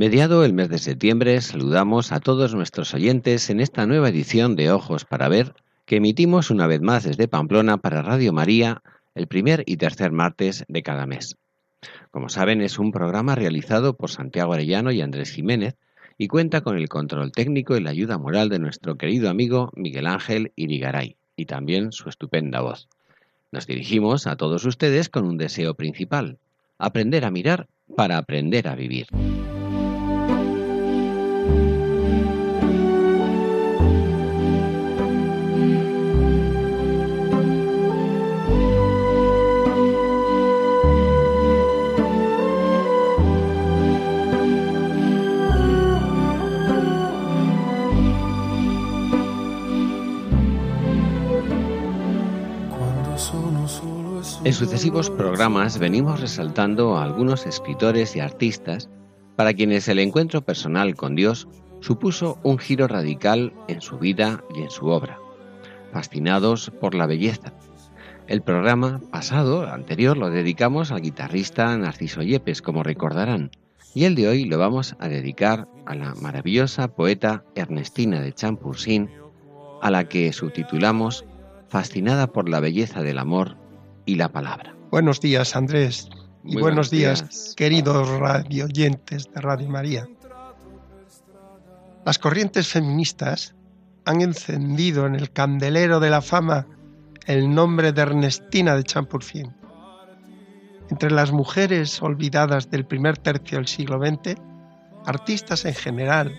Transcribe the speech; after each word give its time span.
Mediado 0.00 0.46
el 0.46 0.54
mes 0.54 0.70
de 0.70 0.78
septiembre, 0.78 1.38
saludamos 1.42 2.10
a 2.10 2.20
todos 2.20 2.54
nuestros 2.54 2.94
oyentes 2.94 3.50
en 3.50 3.60
esta 3.60 3.84
nueva 3.84 4.08
edición 4.08 4.56
de 4.56 4.72
Ojos 4.72 5.04
para 5.04 5.28
Ver 5.28 5.52
que 5.84 5.96
emitimos 5.96 6.50
una 6.50 6.66
vez 6.66 6.80
más 6.80 7.04
desde 7.04 7.28
Pamplona 7.28 7.76
para 7.76 8.00
Radio 8.00 8.32
María 8.32 8.82
el 9.14 9.26
primer 9.26 9.62
y 9.66 9.76
tercer 9.76 10.10
martes 10.10 10.64
de 10.68 10.82
cada 10.82 11.04
mes. 11.04 11.36
Como 12.10 12.30
saben, 12.30 12.62
es 12.62 12.78
un 12.78 12.92
programa 12.92 13.34
realizado 13.34 13.94
por 13.94 14.08
Santiago 14.08 14.54
Arellano 14.54 14.90
y 14.90 15.02
Andrés 15.02 15.32
Jiménez 15.32 15.76
y 16.16 16.28
cuenta 16.28 16.62
con 16.62 16.78
el 16.78 16.88
control 16.88 17.30
técnico 17.30 17.76
y 17.76 17.82
la 17.82 17.90
ayuda 17.90 18.16
moral 18.16 18.48
de 18.48 18.58
nuestro 18.58 18.96
querido 18.96 19.28
amigo 19.28 19.70
Miguel 19.76 20.06
Ángel 20.06 20.54
Irigaray 20.56 21.16
y 21.36 21.44
también 21.44 21.92
su 21.92 22.08
estupenda 22.08 22.62
voz. 22.62 22.88
Nos 23.52 23.66
dirigimos 23.66 24.26
a 24.26 24.36
todos 24.36 24.64
ustedes 24.64 25.10
con 25.10 25.26
un 25.26 25.36
deseo 25.36 25.74
principal, 25.74 26.38
aprender 26.78 27.26
a 27.26 27.30
mirar 27.30 27.68
para 27.94 28.16
aprender 28.16 28.66
a 28.66 28.74
vivir. 28.74 29.06
En 54.42 54.54
sucesivos 54.54 55.10
programas 55.10 55.78
venimos 55.78 56.18
resaltando 56.18 56.96
a 56.96 57.04
algunos 57.04 57.44
escritores 57.44 58.16
y 58.16 58.20
artistas 58.20 58.88
para 59.36 59.52
quienes 59.52 59.86
el 59.88 59.98
encuentro 59.98 60.40
personal 60.40 60.94
con 60.94 61.14
Dios 61.14 61.46
supuso 61.80 62.38
un 62.42 62.56
giro 62.56 62.88
radical 62.88 63.52
en 63.68 63.82
su 63.82 63.98
vida 63.98 64.42
y 64.54 64.62
en 64.62 64.70
su 64.70 64.86
obra, 64.86 65.18
fascinados 65.92 66.72
por 66.80 66.94
la 66.94 67.04
belleza. 67.04 67.52
El 68.28 68.40
programa 68.40 69.02
pasado, 69.10 69.68
anterior, 69.68 70.16
lo 70.16 70.30
dedicamos 70.30 70.90
al 70.90 71.02
guitarrista 71.02 71.76
Narciso 71.76 72.22
Yepes, 72.22 72.62
como 72.62 72.82
recordarán, 72.82 73.50
y 73.92 74.04
el 74.04 74.14
de 74.14 74.28
hoy 74.28 74.46
lo 74.46 74.56
vamos 74.56 74.96
a 75.00 75.08
dedicar 75.08 75.68
a 75.84 75.94
la 75.94 76.14
maravillosa 76.14 76.88
poeta 76.88 77.44
Ernestina 77.56 78.22
de 78.22 78.32
Champursin, 78.32 79.10
a 79.82 79.90
la 79.90 80.08
que 80.08 80.32
subtitulamos 80.32 81.26
Fascinada 81.68 82.32
por 82.32 82.48
la 82.48 82.58
belleza 82.58 83.02
del 83.02 83.18
amor 83.18 83.59
y 84.06 84.16
la 84.16 84.30
palabra. 84.30 84.74
Buenos 84.90 85.20
días, 85.20 85.56
Andrés. 85.56 86.08
Y 86.42 86.58
buenos, 86.58 86.90
días, 86.90 87.54
queridos 87.56 88.08
radioyentes 88.08 89.30
de 89.32 89.40
Radio 89.40 89.68
María. 89.68 90.08
Las 92.04 92.18
corrientes 92.18 92.68
feministas 92.68 93.54
han 94.06 94.22
encendido 94.22 95.06
en 95.06 95.14
el 95.14 95.30
candelero 95.30 96.00
de 96.00 96.10
la 96.10 96.22
fama 96.22 96.66
el 97.26 97.54
nombre 97.54 97.92
de 97.92 98.02
Ernestina 98.02 98.74
de 98.74 98.84
Champurfín. 98.84 99.54
Entre 100.88 101.10
las 101.10 101.30
mujeres 101.30 102.00
olvidadas 102.02 102.70
del 102.70 102.86
primer 102.86 103.18
tercio 103.18 103.58
del 103.58 103.68
siglo 103.68 104.00
XX, 104.04 104.40
artistas 105.06 105.64
en 105.66 105.74
general 105.74 106.34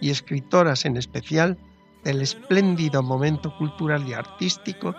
y 0.00 0.10
escritoras 0.10 0.84
en 0.84 0.96
especial 0.96 1.58
del 2.04 2.22
espléndido 2.22 3.02
momento 3.02 3.54
cultural 3.58 4.08
y 4.08 4.14
artístico 4.14 4.94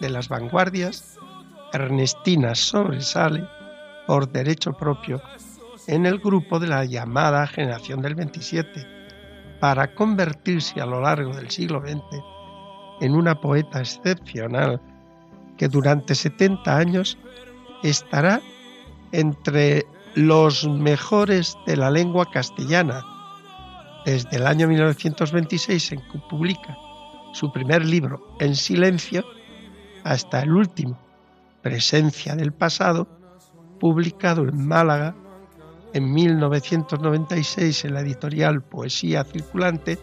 de 0.00 0.10
las 0.10 0.28
vanguardias 0.28 1.17
Ernestina 1.72 2.54
sobresale 2.54 3.46
por 4.06 4.30
derecho 4.30 4.72
propio 4.72 5.20
en 5.86 6.06
el 6.06 6.18
grupo 6.18 6.58
de 6.58 6.68
la 6.68 6.84
llamada 6.84 7.46
generación 7.46 8.02
del 8.02 8.14
27, 8.14 8.86
para 9.60 9.94
convertirse 9.94 10.80
a 10.80 10.86
lo 10.86 11.00
largo 11.00 11.34
del 11.34 11.50
siglo 11.50 11.80
XX 11.80 12.22
en 13.00 13.14
una 13.14 13.40
poeta 13.40 13.80
excepcional 13.80 14.80
que 15.56 15.68
durante 15.68 16.14
70 16.14 16.76
años 16.76 17.18
estará 17.82 18.40
entre 19.12 19.86
los 20.14 20.66
mejores 20.66 21.56
de 21.66 21.76
la 21.76 21.90
lengua 21.90 22.30
castellana, 22.30 23.04
desde 24.04 24.36
el 24.36 24.46
año 24.46 24.68
1926 24.68 25.92
en 25.92 26.00
que 26.10 26.18
publica 26.30 26.76
su 27.32 27.52
primer 27.52 27.84
libro 27.84 28.36
En 28.40 28.54
silencio 28.54 29.24
hasta 30.04 30.40
el 30.40 30.52
último, 30.52 30.98
Presencia 31.62 32.36
del 32.36 32.52
pasado, 32.52 33.08
publicado 33.80 34.48
en 34.48 34.66
Málaga 34.66 35.14
en 35.92 36.12
1996 36.12 37.84
en 37.84 37.94
la 37.94 38.00
editorial 38.00 38.62
Poesía 38.62 39.24
Circulante, 39.24 39.98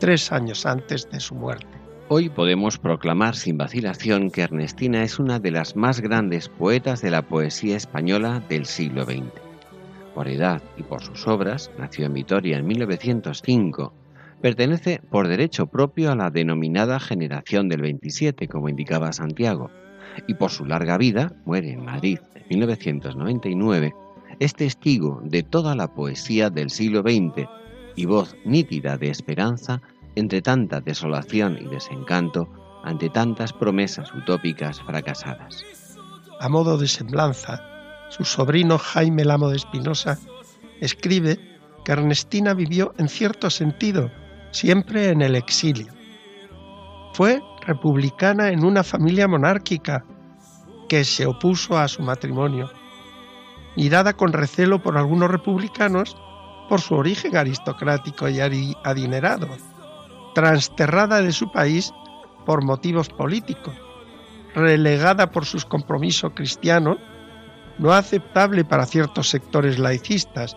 tres 0.00 0.32
años 0.32 0.66
antes 0.66 1.08
de 1.10 1.20
su 1.20 1.34
muerte. 1.34 1.66
Hoy 2.08 2.30
podemos 2.30 2.78
proclamar 2.78 3.36
sin 3.36 3.58
vacilación 3.58 4.30
que 4.30 4.42
Ernestina 4.42 5.02
es 5.02 5.18
una 5.18 5.38
de 5.38 5.50
las 5.50 5.76
más 5.76 6.00
grandes 6.00 6.48
poetas 6.48 7.02
de 7.02 7.10
la 7.10 7.22
poesía 7.22 7.76
española 7.76 8.42
del 8.48 8.64
siglo 8.64 9.04
XX. 9.04 9.30
Por 10.14 10.26
edad 10.26 10.62
y 10.78 10.82
por 10.82 11.02
sus 11.02 11.28
obras, 11.28 11.70
nació 11.78 12.06
en 12.06 12.14
Vitoria 12.14 12.56
en 12.56 12.66
1905, 12.66 13.92
pertenece 14.40 15.00
por 15.10 15.28
derecho 15.28 15.66
propio 15.66 16.10
a 16.10 16.16
la 16.16 16.30
denominada 16.30 16.98
generación 16.98 17.68
del 17.68 17.82
27, 17.82 18.48
como 18.48 18.68
indicaba 18.68 19.12
Santiago, 19.12 19.70
y 20.26 20.34
por 20.34 20.50
su 20.50 20.64
larga 20.64 20.98
vida, 20.98 21.32
muere 21.44 21.72
en 21.72 21.84
Madrid 21.84 22.18
en 22.34 22.44
1999, 22.48 23.94
es 24.40 24.54
testigo 24.54 25.20
de 25.24 25.42
toda 25.42 25.74
la 25.74 25.94
poesía 25.94 26.50
del 26.50 26.70
siglo 26.70 27.02
XX 27.02 27.48
y 27.96 28.04
voz 28.06 28.36
nítida 28.44 28.96
de 28.96 29.10
esperanza 29.10 29.82
entre 30.14 30.42
tanta 30.42 30.80
desolación 30.80 31.58
y 31.60 31.66
desencanto 31.66 32.48
ante 32.84 33.10
tantas 33.10 33.52
promesas 33.52 34.12
utópicas 34.14 34.80
fracasadas. 34.80 35.64
A 36.40 36.48
modo 36.48 36.78
de 36.78 36.86
semblanza, 36.86 37.60
su 38.10 38.24
sobrino 38.24 38.78
Jaime 38.78 39.24
Lamo 39.24 39.50
de 39.50 39.56
Espinosa 39.56 40.18
escribe 40.80 41.38
que 41.84 41.92
Ernestina 41.92 42.54
vivió 42.54 42.94
en 42.98 43.08
cierto 43.08 43.50
sentido 43.50 44.10
siempre 44.50 45.10
en 45.10 45.22
el 45.22 45.34
exilio. 45.34 45.92
Fue 47.12 47.42
republicana 47.68 48.48
en 48.48 48.64
una 48.64 48.82
familia 48.82 49.28
monárquica 49.28 50.02
que 50.88 51.04
se 51.04 51.26
opuso 51.26 51.76
a 51.76 51.86
su 51.86 52.02
matrimonio, 52.02 52.70
mirada 53.76 54.14
con 54.14 54.32
recelo 54.32 54.82
por 54.82 54.96
algunos 54.96 55.30
republicanos 55.30 56.16
por 56.70 56.80
su 56.80 56.94
origen 56.94 57.36
aristocrático 57.36 58.26
y 58.28 58.40
adinerado, 58.40 59.48
transterrada 60.34 61.20
de 61.20 61.32
su 61.32 61.52
país 61.52 61.92
por 62.46 62.64
motivos 62.64 63.10
políticos, 63.10 63.74
relegada 64.54 65.30
por 65.30 65.44
sus 65.44 65.66
compromisos 65.66 66.32
cristianos, 66.34 66.96
no 67.78 67.92
aceptable 67.92 68.64
para 68.64 68.86
ciertos 68.86 69.28
sectores 69.28 69.78
laicistas. 69.78 70.56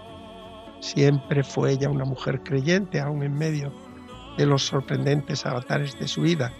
Siempre 0.80 1.44
fue 1.44 1.74
ella 1.74 1.90
una 1.90 2.06
mujer 2.06 2.42
creyente, 2.42 3.02
aún 3.02 3.22
en 3.22 3.34
medio 3.38 3.74
de 4.38 4.46
los 4.46 4.66
sorprendentes 4.66 5.46
avatares 5.46 6.00
de 6.00 6.08
su 6.08 6.22
vida, 6.22 6.54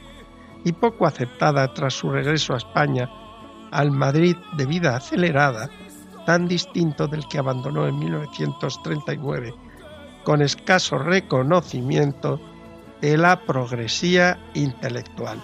y 0.64 0.74
poco 0.74 1.06
aceptada 1.06 1.74
tras 1.74 1.94
su 1.94 2.10
regreso 2.10 2.54
a 2.54 2.58
España 2.58 3.10
al 3.72 3.92
Madrid 3.92 4.36
de 4.58 4.66
vida 4.66 4.96
acelerada, 4.96 5.70
tan 6.26 6.48
distinto 6.48 7.08
del 7.08 7.28
que 7.28 7.40
abandonó 7.40 7.88
en 7.88 7.98
1939, 7.98 9.54
con 10.24 10.42
escaso 10.42 10.98
reconocimiento 10.98 12.40
de 13.02 13.18
la 13.18 13.40
progresía 13.42 14.38
intelectual. 14.54 15.40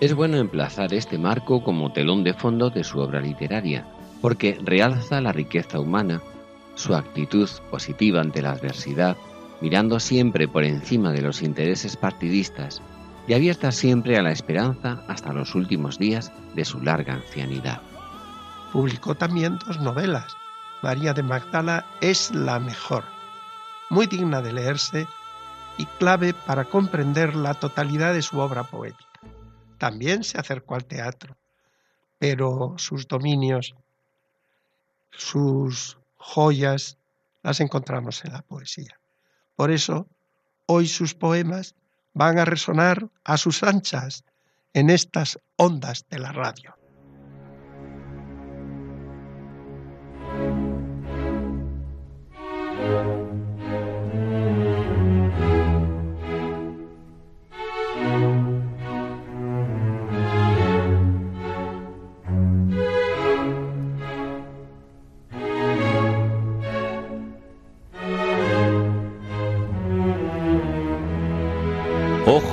Es 0.00 0.14
bueno 0.14 0.36
emplazar 0.36 0.94
este 0.94 1.18
marco 1.18 1.64
como 1.64 1.92
telón 1.92 2.22
de 2.22 2.34
fondo 2.34 2.70
de 2.70 2.84
su 2.84 3.00
obra 3.00 3.20
literaria, 3.20 3.86
porque 4.20 4.58
realza 4.62 5.20
la 5.20 5.32
riqueza 5.32 5.80
humana, 5.80 6.22
su 6.74 6.94
actitud 6.94 7.48
positiva 7.70 8.20
ante 8.20 8.42
la 8.42 8.52
adversidad, 8.52 9.16
mirando 9.60 9.98
siempre 9.98 10.46
por 10.46 10.64
encima 10.64 11.12
de 11.12 11.22
los 11.22 11.42
intereses 11.42 11.96
partidistas 11.96 12.80
y 13.26 13.34
abierta 13.34 13.72
siempre 13.72 14.18
a 14.18 14.22
la 14.22 14.32
esperanza 14.32 15.02
hasta 15.08 15.32
los 15.32 15.54
últimos 15.54 15.98
días 15.98 16.32
de 16.54 16.64
su 16.64 16.80
larga 16.80 17.14
ancianidad. 17.14 17.80
Publicó 18.72 19.14
también 19.14 19.58
dos 19.66 19.80
novelas. 19.80 20.36
María 20.82 21.12
de 21.12 21.22
Magdala 21.22 21.86
es 22.00 22.30
la 22.34 22.58
mejor, 22.58 23.04
muy 23.90 24.06
digna 24.06 24.40
de 24.40 24.52
leerse 24.52 25.06
y 25.76 25.86
clave 25.98 26.34
para 26.34 26.64
comprender 26.64 27.34
la 27.34 27.54
totalidad 27.54 28.14
de 28.14 28.22
su 28.22 28.38
obra 28.38 28.64
poética. 28.64 29.06
También 29.78 30.24
se 30.24 30.38
acercó 30.38 30.74
al 30.74 30.84
teatro, 30.84 31.36
pero 32.18 32.74
sus 32.76 33.08
dominios, 33.08 33.74
sus 35.10 35.98
joyas, 36.16 36.98
las 37.42 37.60
encontramos 37.60 38.24
en 38.24 38.32
la 38.32 38.42
poesía. 38.42 38.98
Por 39.56 39.70
eso, 39.70 40.06
hoy 40.66 40.86
sus 40.86 41.14
poemas 41.14 41.74
van 42.14 42.38
a 42.38 42.44
resonar 42.44 43.08
a 43.24 43.36
sus 43.36 43.62
anchas 43.62 44.24
en 44.72 44.90
estas 44.90 45.38
ondas 45.56 46.06
de 46.08 46.18
la 46.18 46.32
radio. 46.32 46.79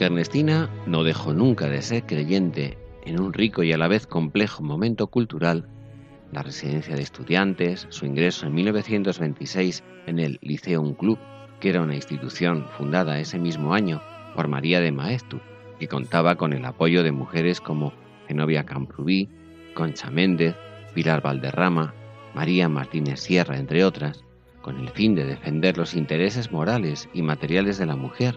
Ernestina 0.00 0.68
no 0.86 1.04
dejó 1.04 1.32
nunca 1.32 1.68
de 1.68 1.80
ser 1.80 2.04
creyente 2.04 2.76
en 3.04 3.20
un 3.20 3.32
rico 3.32 3.62
y 3.62 3.72
a 3.72 3.78
la 3.78 3.86
vez 3.86 4.06
complejo 4.06 4.64
momento 4.64 5.06
cultural, 5.06 5.68
la 6.32 6.42
residencia 6.42 6.96
de 6.96 7.02
estudiantes, 7.02 7.86
su 7.90 8.04
ingreso 8.04 8.46
en 8.46 8.54
1926 8.54 9.84
en 10.06 10.18
el 10.18 10.38
Liceum 10.42 10.94
Club, 10.94 11.18
que 11.60 11.68
era 11.68 11.82
una 11.82 11.94
institución 11.94 12.66
fundada 12.76 13.20
ese 13.20 13.38
mismo 13.38 13.74
año 13.74 14.02
por 14.34 14.48
María 14.48 14.80
de 14.80 14.90
Maestu, 14.90 15.38
que 15.78 15.86
contaba 15.86 16.34
con 16.34 16.52
el 16.52 16.64
apoyo 16.64 17.04
de 17.04 17.12
mujeres 17.12 17.60
como 17.60 17.92
Genovia 18.26 18.66
Camprubí, 18.66 19.28
Concha 19.74 20.10
Méndez, 20.10 20.56
Pilar 20.94 21.22
Valderrama, 21.22 21.94
María 22.34 22.68
Martínez 22.68 23.20
Sierra, 23.20 23.56
entre 23.56 23.84
otras, 23.84 24.24
con 24.62 24.80
el 24.80 24.90
fin 24.90 25.14
de 25.14 25.24
defender 25.24 25.78
los 25.78 25.94
intereses 25.94 26.50
morales 26.50 27.08
y 27.14 27.22
materiales 27.22 27.78
de 27.78 27.86
la 27.86 27.94
mujer 27.94 28.36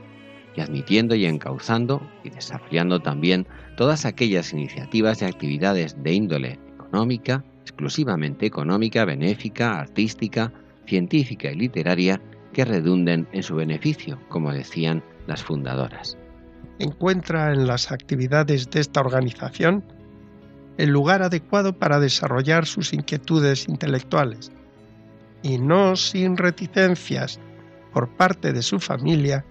y 0.55 0.61
admitiendo 0.61 1.15
y 1.15 1.25
encauzando 1.25 2.01
y 2.23 2.29
desarrollando 2.29 2.99
también 2.99 3.47
todas 3.77 4.05
aquellas 4.05 4.51
iniciativas 4.53 5.21
y 5.21 5.25
actividades 5.25 5.95
de 6.03 6.13
índole 6.13 6.59
económica, 6.75 7.43
exclusivamente 7.61 8.45
económica, 8.45 9.05
benéfica, 9.05 9.79
artística, 9.79 10.51
científica 10.85 11.51
y 11.51 11.55
literaria 11.55 12.21
que 12.53 12.65
redunden 12.65 13.27
en 13.31 13.43
su 13.43 13.55
beneficio, 13.55 14.19
como 14.27 14.51
decían 14.51 15.03
las 15.27 15.43
fundadoras. 15.43 16.17
Encuentra 16.79 17.53
en 17.53 17.67
las 17.67 17.91
actividades 17.91 18.69
de 18.69 18.79
esta 18.79 19.01
organización 19.01 19.83
el 20.77 20.89
lugar 20.89 21.21
adecuado 21.21 21.73
para 21.73 21.99
desarrollar 21.99 22.65
sus 22.65 22.93
inquietudes 22.93 23.67
intelectuales 23.67 24.51
y 25.43 25.57
no 25.57 25.95
sin 25.95 26.37
reticencias 26.37 27.39
por 27.93 28.09
parte 28.09 28.53
de 28.53 28.61
su 28.61 28.79
familia 28.79 29.45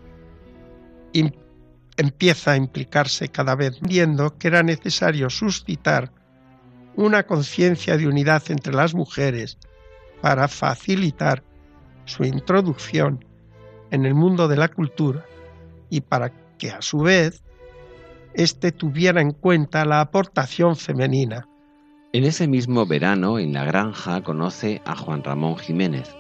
empieza 1.97 2.53
a 2.53 2.57
implicarse 2.57 3.29
cada 3.29 3.55
vez 3.55 3.81
viendo 3.81 4.39
que 4.39 4.49
era 4.49 4.63
necesario 4.63 5.31
suscitar 5.31 6.13
una 6.97 7.25
conciencia 7.25 7.97
de 7.97 8.09
unidad 8.09 8.43
entre 8.49 8.75
las 8.75 8.95
mujeres 8.95 9.59
para 10.21 10.49
facilitar 10.49 11.43
su 12.05 12.25
introducción 12.25 13.25
en 13.91 14.05
el 14.05 14.15
mundo 14.15 14.49
de 14.49 14.57
la 14.57 14.69
cultura 14.69 15.25
y 15.91 16.01
para 16.01 16.33
que 16.59 16.71
a 16.71 16.83
su 16.83 16.99
vez 16.99 17.43
éste 18.35 18.73
tuviera 18.73 19.21
en 19.21 19.33
cuenta 19.33 19.85
la 19.85 20.01
aportación 20.01 20.77
femenina. 20.77 21.47
En 22.13 22.25
ese 22.25 22.49
mismo 22.49 22.87
verano, 22.87 23.39
en 23.39 23.53
la 23.53 23.65
granja, 23.65 24.23
conoce 24.23 24.81
a 24.85 24.97
Juan 24.97 25.23
Ramón 25.23 25.57
Jiménez, 25.57 26.15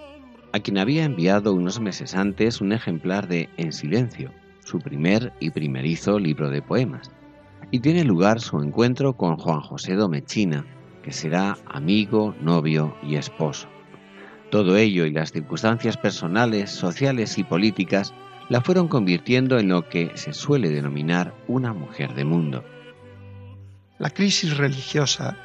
a 0.52 0.60
quien 0.60 0.78
había 0.78 1.04
enviado 1.04 1.54
unos 1.54 1.80
meses 1.80 2.14
antes 2.14 2.60
un 2.60 2.72
ejemplar 2.72 3.28
de 3.28 3.48
En 3.56 3.72
Silencio, 3.72 4.32
su 4.68 4.80
primer 4.80 5.32
y 5.40 5.50
primerizo 5.50 6.18
libro 6.18 6.50
de 6.50 6.60
poemas, 6.60 7.10
y 7.70 7.80
tiene 7.80 8.04
lugar 8.04 8.38
su 8.38 8.60
encuentro 8.60 9.16
con 9.16 9.38
Juan 9.38 9.60
José 9.60 9.94
Domechina, 9.94 10.66
que 11.02 11.10
será 11.10 11.56
amigo, 11.66 12.34
novio 12.42 12.94
y 13.02 13.16
esposo. 13.16 13.66
Todo 14.50 14.76
ello 14.76 15.06
y 15.06 15.10
las 15.10 15.32
circunstancias 15.32 15.96
personales, 15.96 16.70
sociales 16.70 17.38
y 17.38 17.44
políticas 17.44 18.12
la 18.50 18.60
fueron 18.60 18.88
convirtiendo 18.88 19.58
en 19.58 19.68
lo 19.68 19.88
que 19.88 20.10
se 20.14 20.34
suele 20.34 20.68
denominar 20.68 21.34
una 21.48 21.72
mujer 21.72 22.14
de 22.14 22.26
mundo. 22.26 22.62
La 23.98 24.10
crisis 24.10 24.56
religiosa 24.58 25.36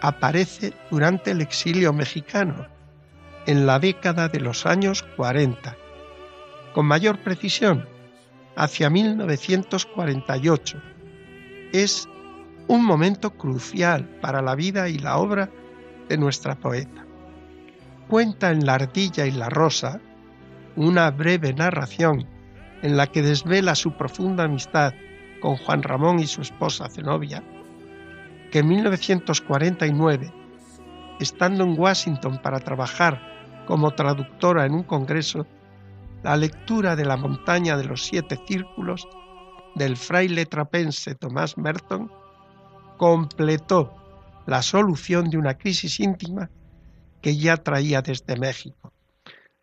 aparece 0.00 0.72
durante 0.90 1.32
el 1.32 1.42
exilio 1.42 1.92
mexicano, 1.92 2.66
en 3.46 3.66
la 3.66 3.78
década 3.78 4.28
de 4.28 4.40
los 4.40 4.64
años 4.64 5.02
40. 5.16 5.76
Con 6.72 6.86
mayor 6.86 7.18
precisión, 7.18 7.86
hacia 8.56 8.90
1948. 8.90 10.80
Es 11.72 12.08
un 12.68 12.84
momento 12.84 13.30
crucial 13.30 14.04
para 14.20 14.40
la 14.42 14.54
vida 14.54 14.88
y 14.88 14.98
la 14.98 15.18
obra 15.18 15.50
de 16.08 16.16
nuestra 16.16 16.54
poeta. 16.54 17.04
Cuenta 18.08 18.50
en 18.50 18.64
La 18.64 18.74
ardilla 18.74 19.26
y 19.26 19.32
la 19.32 19.48
rosa 19.48 20.00
una 20.76 21.10
breve 21.10 21.52
narración 21.52 22.26
en 22.82 22.96
la 22.96 23.06
que 23.06 23.22
desvela 23.22 23.74
su 23.74 23.96
profunda 23.96 24.44
amistad 24.44 24.92
con 25.40 25.56
Juan 25.56 25.82
Ramón 25.82 26.18
y 26.18 26.26
su 26.26 26.42
esposa 26.42 26.88
Zenobia, 26.88 27.42
que 28.50 28.58
en 28.60 28.68
1949, 28.68 30.32
estando 31.20 31.64
en 31.64 31.78
Washington 31.78 32.40
para 32.42 32.60
trabajar 32.60 33.20
como 33.66 33.92
traductora 33.92 34.66
en 34.66 34.74
un 34.74 34.82
congreso, 34.82 35.46
la 36.24 36.38
lectura 36.38 36.96
de 36.96 37.04
la 37.04 37.18
montaña 37.18 37.76
de 37.76 37.84
los 37.84 38.02
siete 38.02 38.40
círculos 38.48 39.06
del 39.74 39.94
fraile 39.98 40.46
trapense 40.46 41.14
Tomás 41.14 41.58
Merton 41.58 42.10
completó 42.96 43.92
la 44.46 44.62
solución 44.62 45.28
de 45.28 45.36
una 45.36 45.58
crisis 45.58 46.00
íntima 46.00 46.48
que 47.20 47.36
ya 47.36 47.58
traía 47.58 48.00
desde 48.00 48.38
México. 48.38 48.90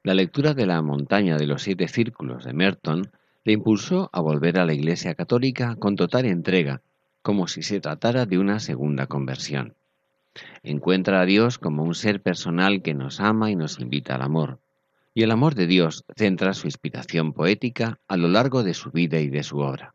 La 0.03 0.13
lectura 0.13 0.53
de 0.53 0.67
la 0.67 0.83
montaña 0.83 1.35
de 1.35 1.47
los 1.47 1.63
siete 1.63 1.87
círculos 1.87 2.45
de 2.45 2.53
Merton 2.53 3.09
le 3.43 3.53
impulsó 3.53 4.11
a 4.13 4.21
volver 4.21 4.59
a 4.59 4.65
la 4.65 4.75
Iglesia 4.75 5.15
Católica 5.15 5.75
con 5.77 5.95
total 5.95 6.25
entrega, 6.25 6.81
como 7.23 7.47
si 7.47 7.63
se 7.63 7.79
tratara 7.79 8.27
de 8.27 8.37
una 8.37 8.59
segunda 8.59 9.07
conversión. 9.07 9.73
Encuentra 10.61 11.21
a 11.21 11.25
Dios 11.25 11.57
como 11.57 11.83
un 11.83 11.95
ser 11.95 12.21
personal 12.21 12.83
que 12.83 12.93
nos 12.93 13.19
ama 13.19 13.49
y 13.49 13.55
nos 13.55 13.79
invita 13.79 14.13
al 14.13 14.21
amor 14.21 14.59
y 15.13 15.23
el 15.23 15.31
amor 15.31 15.55
de 15.55 15.67
Dios 15.67 16.05
centra 16.15 16.53
su 16.53 16.67
inspiración 16.67 17.33
poética 17.33 17.99
a 18.07 18.17
lo 18.17 18.27
largo 18.27 18.63
de 18.63 18.73
su 18.73 18.91
vida 18.91 19.19
y 19.19 19.29
de 19.29 19.43
su 19.43 19.59
obra. 19.59 19.93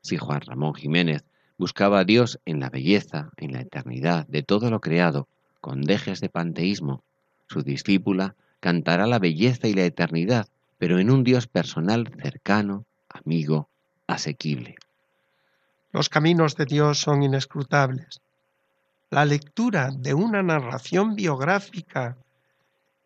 Si 0.00 0.16
Juan 0.16 0.40
Ramón 0.40 0.74
Jiménez 0.74 1.24
buscaba 1.56 2.00
a 2.00 2.04
Dios 2.04 2.40
en 2.44 2.60
la 2.60 2.68
belleza, 2.68 3.30
en 3.36 3.52
la 3.52 3.60
eternidad 3.60 4.26
de 4.26 4.42
todo 4.42 4.70
lo 4.70 4.80
creado, 4.80 5.28
con 5.60 5.82
dejes 5.82 6.20
de 6.20 6.28
panteísmo, 6.28 7.02
su 7.48 7.62
discípula 7.62 8.34
cantará 8.60 9.06
la 9.06 9.18
belleza 9.18 9.68
y 9.68 9.74
la 9.74 9.84
eternidad, 9.84 10.48
pero 10.78 10.98
en 10.98 11.10
un 11.10 11.22
Dios 11.22 11.46
personal 11.46 12.12
cercano, 12.20 12.84
amigo 13.08 13.68
asequible. 14.06 14.74
Los 15.92 16.08
caminos 16.08 16.56
de 16.56 16.64
Dios 16.64 16.98
son 16.98 17.22
inescrutables. 17.22 18.20
La 19.10 19.24
lectura 19.24 19.90
de 19.96 20.12
una 20.12 20.42
narración 20.42 21.14
biográfica 21.14 22.16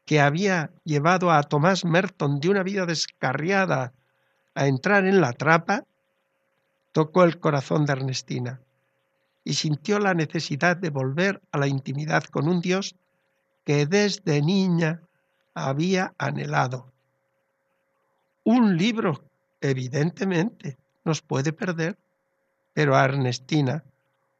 que 0.08 0.22
había 0.22 0.70
llevado 0.84 1.30
a 1.30 1.42
Tomás 1.42 1.84
Merton 1.84 2.40
de 2.40 2.48
una 2.48 2.62
vida 2.62 2.86
descarriada 2.86 3.92
a 4.54 4.66
entrar 4.66 5.04
en 5.04 5.20
la 5.20 5.34
trapa, 5.34 5.84
tocó 6.92 7.24
el 7.24 7.38
corazón 7.38 7.84
de 7.84 7.92
Ernestina 7.92 8.58
y 9.44 9.52
sintió 9.52 9.98
la 9.98 10.14
necesidad 10.14 10.78
de 10.78 10.88
volver 10.88 11.42
a 11.52 11.58
la 11.58 11.66
intimidad 11.66 12.24
con 12.24 12.48
un 12.48 12.62
Dios 12.62 12.96
que 13.66 13.84
desde 13.84 14.40
niña 14.40 15.02
había 15.52 16.14
anhelado. 16.16 16.90
Un 18.44 18.78
libro, 18.78 19.22
evidentemente, 19.60 20.78
nos 21.04 21.20
puede 21.20 21.52
perder, 21.52 21.98
pero 22.72 22.96
a 22.96 23.04
Ernestina 23.04 23.84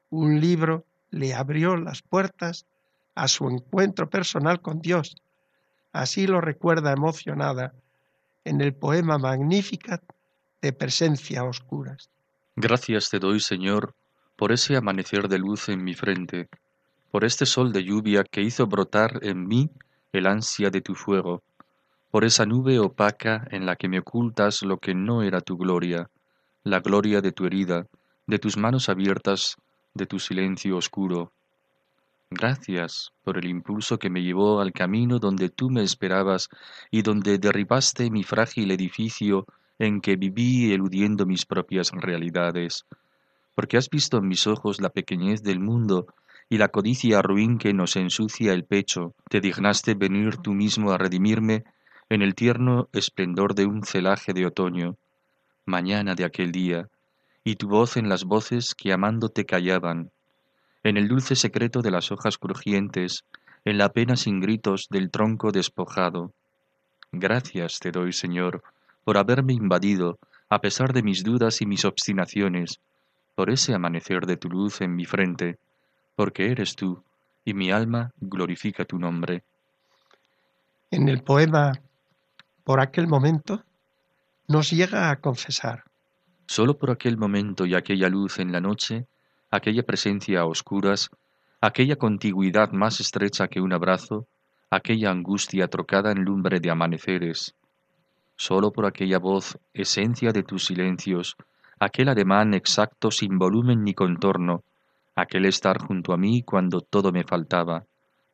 un 0.08 0.40
libro 0.40 0.86
le 1.10 1.34
abrió 1.34 1.76
las 1.76 2.00
puertas 2.00 2.64
a 3.14 3.28
su 3.28 3.50
encuentro 3.50 4.08
personal 4.08 4.62
con 4.62 4.80
Dios. 4.80 5.14
Así 5.92 6.26
lo 6.26 6.40
recuerda 6.40 6.92
emocionada 6.92 7.74
en 8.44 8.60
el 8.60 8.74
poema 8.74 9.18
Magnificat 9.18 10.02
de 10.62 10.72
Presencia 10.72 11.44
Oscuras. 11.44 12.10
Gracias 12.56 13.10
te 13.10 13.18
doy, 13.18 13.40
Señor, 13.40 13.94
por 14.36 14.52
ese 14.52 14.76
amanecer 14.76 15.28
de 15.28 15.38
luz 15.38 15.68
en 15.68 15.84
mi 15.84 15.94
frente, 15.94 16.48
por 17.10 17.24
este 17.24 17.46
sol 17.46 17.72
de 17.72 17.84
lluvia 17.84 18.24
que 18.24 18.42
hizo 18.42 18.66
brotar 18.66 19.20
en 19.22 19.46
mí 19.46 19.70
el 20.12 20.26
ansia 20.26 20.70
de 20.70 20.80
tu 20.80 20.94
fuego, 20.94 21.42
por 22.10 22.24
esa 22.24 22.46
nube 22.46 22.78
opaca 22.78 23.46
en 23.50 23.66
la 23.66 23.76
que 23.76 23.88
me 23.88 24.00
ocultas 24.00 24.62
lo 24.62 24.78
que 24.78 24.94
no 24.94 25.22
era 25.22 25.40
tu 25.40 25.56
gloria, 25.56 26.10
la 26.64 26.80
gloria 26.80 27.20
de 27.20 27.32
tu 27.32 27.46
herida, 27.46 27.86
de 28.26 28.38
tus 28.38 28.56
manos 28.56 28.88
abiertas, 28.88 29.56
de 29.94 30.06
tu 30.06 30.18
silencio 30.18 30.76
oscuro. 30.76 31.32
Gracias 32.30 33.12
por 33.24 33.38
el 33.38 33.46
impulso 33.46 33.98
que 33.98 34.10
me 34.10 34.22
llevó 34.22 34.60
al 34.60 34.72
camino 34.72 35.18
donde 35.18 35.48
tú 35.48 35.70
me 35.70 35.82
esperabas 35.82 36.50
y 36.90 37.00
donde 37.00 37.38
derribaste 37.38 38.10
mi 38.10 38.22
frágil 38.22 38.70
edificio 38.70 39.46
en 39.78 40.02
que 40.02 40.16
viví 40.16 40.72
eludiendo 40.72 41.24
mis 41.24 41.46
propias 41.46 41.90
realidades, 41.92 42.84
porque 43.54 43.78
has 43.78 43.88
visto 43.88 44.18
en 44.18 44.28
mis 44.28 44.46
ojos 44.46 44.80
la 44.80 44.90
pequeñez 44.90 45.42
del 45.42 45.58
mundo 45.58 46.06
y 46.50 46.58
la 46.58 46.68
codicia 46.68 47.22
ruin 47.22 47.56
que 47.56 47.72
nos 47.72 47.96
ensucia 47.96 48.52
el 48.52 48.64
pecho, 48.64 49.14
te 49.30 49.40
dignaste 49.40 49.94
venir 49.94 50.36
tú 50.36 50.52
mismo 50.52 50.92
a 50.92 50.98
redimirme 50.98 51.64
en 52.10 52.20
el 52.20 52.34
tierno 52.34 52.88
esplendor 52.92 53.54
de 53.54 53.64
un 53.64 53.84
celaje 53.84 54.34
de 54.34 54.44
otoño, 54.44 54.96
mañana 55.64 56.14
de 56.14 56.24
aquel 56.24 56.52
día, 56.52 56.88
y 57.42 57.56
tu 57.56 57.68
voz 57.68 57.96
en 57.96 58.08
las 58.08 58.24
voces 58.24 58.74
que 58.74 58.92
amándote 58.92 59.46
callaban, 59.46 60.10
en 60.84 60.96
el 60.96 61.08
dulce 61.08 61.36
secreto 61.36 61.82
de 61.82 61.90
las 61.90 62.12
hojas 62.12 62.38
crujientes, 62.38 63.24
en 63.64 63.78
la 63.78 63.90
pena 63.90 64.16
sin 64.16 64.40
gritos 64.40 64.86
del 64.90 65.10
tronco 65.10 65.52
despojado. 65.52 66.32
Gracias 67.12 67.78
te 67.80 67.90
doy, 67.90 68.12
Señor, 68.12 68.62
por 69.04 69.16
haberme 69.16 69.52
invadido, 69.52 70.18
a 70.48 70.60
pesar 70.60 70.92
de 70.92 71.02
mis 71.02 71.24
dudas 71.24 71.60
y 71.60 71.66
mis 71.66 71.84
obstinaciones, 71.84 72.80
por 73.34 73.50
ese 73.50 73.74
amanecer 73.74 74.26
de 74.26 74.36
tu 74.36 74.48
luz 74.48 74.80
en 74.80 74.94
mi 74.94 75.04
frente, 75.04 75.58
porque 76.16 76.50
eres 76.50 76.76
tú, 76.76 77.02
y 77.44 77.54
mi 77.54 77.70
alma 77.70 78.12
glorifica 78.20 78.84
tu 78.84 78.98
nombre. 78.98 79.42
En 80.90 81.08
el 81.08 81.22
poema 81.22 81.72
Por 82.64 82.80
aquel 82.80 83.06
momento 83.06 83.62
nos 84.46 84.70
llega 84.70 85.10
a 85.10 85.16
confesar. 85.16 85.84
Solo 86.46 86.76
por 86.76 86.90
aquel 86.90 87.16
momento 87.16 87.66
y 87.66 87.74
aquella 87.74 88.08
luz 88.08 88.38
en 88.38 88.52
la 88.52 88.60
noche, 88.60 89.06
aquella 89.50 89.82
presencia 89.82 90.40
a 90.40 90.46
oscuras, 90.46 91.10
aquella 91.60 91.96
contigüidad 91.96 92.72
más 92.72 93.00
estrecha 93.00 93.48
que 93.48 93.60
un 93.60 93.72
abrazo, 93.72 94.26
aquella 94.70 95.10
angustia 95.10 95.68
trocada 95.68 96.12
en 96.12 96.24
lumbre 96.24 96.60
de 96.60 96.70
amaneceres, 96.70 97.54
solo 98.36 98.70
por 98.70 98.86
aquella 98.86 99.18
voz, 99.18 99.58
esencia 99.74 100.30
de 100.32 100.42
tus 100.42 100.66
silencios, 100.66 101.36
aquel 101.80 102.08
ademán 102.08 102.54
exacto 102.54 103.10
sin 103.10 103.38
volumen 103.38 103.84
ni 103.84 103.94
contorno, 103.94 104.62
aquel 105.14 105.46
estar 105.46 105.78
junto 105.78 106.12
a 106.12 106.16
mí 106.16 106.42
cuando 106.42 106.80
todo 106.80 107.10
me 107.10 107.24
faltaba, 107.24 107.84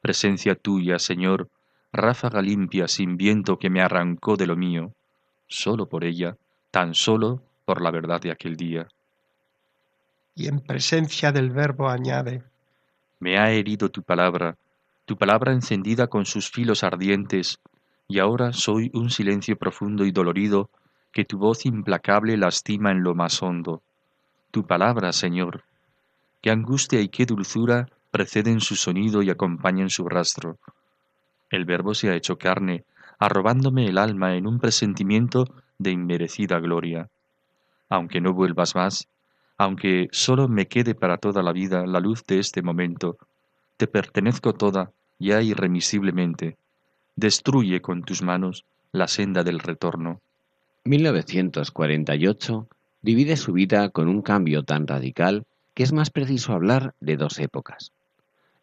presencia 0.00 0.54
tuya, 0.54 0.98
Señor, 0.98 1.48
ráfaga 1.92 2.42
limpia 2.42 2.88
sin 2.88 3.16
viento 3.16 3.58
que 3.58 3.70
me 3.70 3.80
arrancó 3.80 4.36
de 4.36 4.46
lo 4.46 4.56
mío, 4.56 4.92
solo 5.46 5.86
por 5.86 6.04
ella, 6.04 6.36
tan 6.70 6.94
solo 6.94 7.40
por 7.64 7.80
la 7.80 7.90
verdad 7.90 8.20
de 8.20 8.32
aquel 8.32 8.56
día. 8.56 8.88
Y 10.34 10.48
en 10.48 10.60
presencia 10.60 11.30
del 11.30 11.50
Verbo 11.50 11.88
añade, 11.88 12.42
Me 13.20 13.38
ha 13.38 13.50
herido 13.52 13.90
tu 13.90 14.02
palabra, 14.02 14.56
tu 15.04 15.16
palabra 15.16 15.52
encendida 15.52 16.08
con 16.08 16.26
sus 16.26 16.50
filos 16.50 16.82
ardientes, 16.82 17.60
y 18.08 18.18
ahora 18.18 18.52
soy 18.52 18.90
un 18.94 19.10
silencio 19.10 19.56
profundo 19.56 20.04
y 20.04 20.10
dolorido 20.10 20.70
que 21.12 21.24
tu 21.24 21.38
voz 21.38 21.64
implacable 21.66 22.36
lastima 22.36 22.90
en 22.90 23.02
lo 23.02 23.14
más 23.14 23.42
hondo. 23.42 23.82
Tu 24.50 24.66
palabra, 24.66 25.12
Señor, 25.12 25.62
qué 26.42 26.50
angustia 26.50 27.00
y 27.00 27.08
qué 27.08 27.26
dulzura 27.26 27.88
preceden 28.10 28.60
su 28.60 28.76
sonido 28.76 29.22
y 29.22 29.30
acompañan 29.30 29.90
su 29.90 30.08
rastro. 30.08 30.58
El 31.50 31.64
Verbo 31.64 31.94
se 31.94 32.10
ha 32.10 32.16
hecho 32.16 32.36
carne, 32.38 32.84
arrobándome 33.18 33.86
el 33.86 33.98
alma 33.98 34.34
en 34.34 34.46
un 34.46 34.58
presentimiento 34.58 35.46
de 35.78 35.92
inmerecida 35.92 36.58
gloria. 36.58 37.08
Aunque 37.88 38.20
no 38.20 38.32
vuelvas 38.32 38.74
más, 38.74 39.08
aunque 39.56 40.08
sólo 40.12 40.48
me 40.48 40.66
quede 40.66 40.94
para 40.94 41.18
toda 41.18 41.42
la 41.42 41.52
vida 41.52 41.86
la 41.86 42.00
luz 42.00 42.24
de 42.26 42.38
este 42.38 42.62
momento, 42.62 43.18
te 43.76 43.86
pertenezco 43.86 44.54
toda, 44.54 44.92
ya 45.18 45.42
irremisiblemente. 45.42 46.56
Destruye 47.16 47.80
con 47.80 48.02
tus 48.02 48.22
manos 48.22 48.64
la 48.92 49.08
senda 49.08 49.44
del 49.44 49.60
retorno. 49.60 50.20
1948 50.84 52.68
divide 53.02 53.36
su 53.36 53.52
vida 53.52 53.88
con 53.90 54.08
un 54.08 54.22
cambio 54.22 54.62
tan 54.64 54.86
radical 54.86 55.44
que 55.74 55.82
es 55.82 55.92
más 55.92 56.10
preciso 56.10 56.52
hablar 56.52 56.94
de 57.00 57.16
dos 57.16 57.38
épocas. 57.38 57.92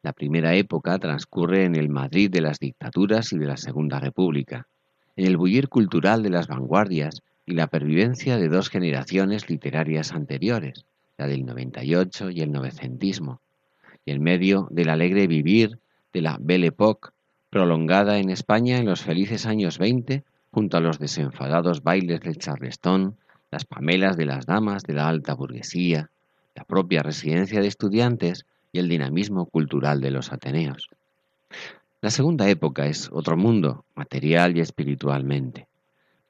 La 0.02 0.14
primera 0.14 0.56
época 0.56 0.98
transcurre 0.98 1.66
en 1.66 1.76
el 1.76 1.90
Madrid 1.90 2.30
de 2.30 2.42
las 2.42 2.60
dictaduras 2.60 3.34
y 3.34 3.38
de 3.38 3.46
la 3.46 3.58
Segunda 3.58 4.00
República, 4.00 4.68
en 5.16 5.28
el 5.28 5.38
bullir 5.38 5.70
cultural 5.70 6.24
de 6.24 6.30
las 6.30 6.48
vanguardias 6.48 7.22
y 7.46 7.54
la 7.54 7.68
pervivencia 7.68 8.38
de 8.38 8.50
dos 8.50 8.70
generaciones 8.70 9.50
literarias 9.50 10.12
anteriores, 10.12 10.86
la 11.18 11.28
del 11.28 11.46
98 11.46 12.30
y 12.30 12.42
el 12.42 12.52
novecentismo, 12.52 13.42
y 14.06 14.12
en 14.12 14.24
medio 14.24 14.68
del 14.72 14.90
alegre 14.90 15.28
vivir 15.28 15.80
de 16.14 16.22
la 16.22 16.38
Belle 16.40 16.68
Époque, 16.68 17.10
prolongada 17.50 18.20
en 18.20 18.30
España 18.30 18.78
en 18.78 18.86
los 18.86 19.02
felices 19.02 19.46
años 19.46 19.78
20, 19.78 20.24
junto 20.52 20.78
a 20.78 20.82
los 20.82 21.00
desenfadados 21.00 21.84
bailes 21.84 22.22
del 22.22 22.38
charlestón, 22.38 23.18
las 23.52 23.66
pamelas 23.66 24.18
de 24.18 24.26
las 24.26 24.46
damas 24.46 24.84
de 24.84 24.94
la 24.94 25.08
alta 25.08 25.34
burguesía, 25.34 26.10
la 26.56 26.64
propia 26.64 27.04
residencia 27.04 27.62
de 27.62 27.68
estudiantes 27.68 28.46
y 28.72 28.80
el 28.80 28.90
dinamismo 28.90 29.46
cultural 29.46 30.02
de 30.02 30.12
los 30.12 30.32
Ateneos. 30.32 30.90
La 32.02 32.10
segunda 32.10 32.50
época 32.50 32.88
es 32.88 33.10
otro 33.12 33.38
mundo, 33.38 33.86
material 33.96 34.58
y 34.58 34.62
espiritualmente. 34.62 35.68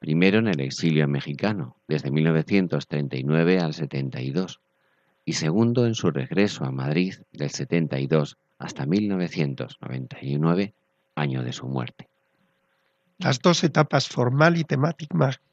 Primero 0.02 0.40
en 0.40 0.48
el 0.48 0.58
exilio 0.60 1.06
mexicano, 1.06 1.76
desde 1.86 2.10
1939 2.10 3.60
al 3.60 3.72
72, 3.72 4.60
y 5.24 5.34
segundo 5.34 5.86
en 5.86 5.94
su 5.94 6.10
regreso 6.10 6.64
a 6.64 6.72
Madrid 6.72 7.14
del 7.30 7.50
72 7.50 8.36
hasta 8.58 8.84
1999, 8.84 10.74
año 11.14 11.44
de 11.44 11.52
su 11.52 11.68
muerte. 11.68 12.08
Las 13.18 13.38
dos 13.38 13.62
etapas 13.62 14.08
formal 14.08 14.56
y, 14.56 14.66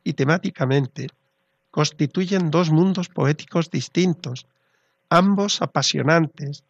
y 0.04 0.14
temáticamente 0.14 1.10
constituyen 1.70 2.50
dos 2.50 2.72
mundos 2.72 3.08
poéticos 3.08 3.70
distintos, 3.70 4.48
ambos 5.10 5.62
apasionantes 5.62 6.64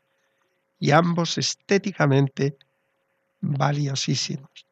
y 0.81 0.91
ambos 0.91 1.38
estéticamente 1.38 2.57
valiosísimos. 3.39 4.68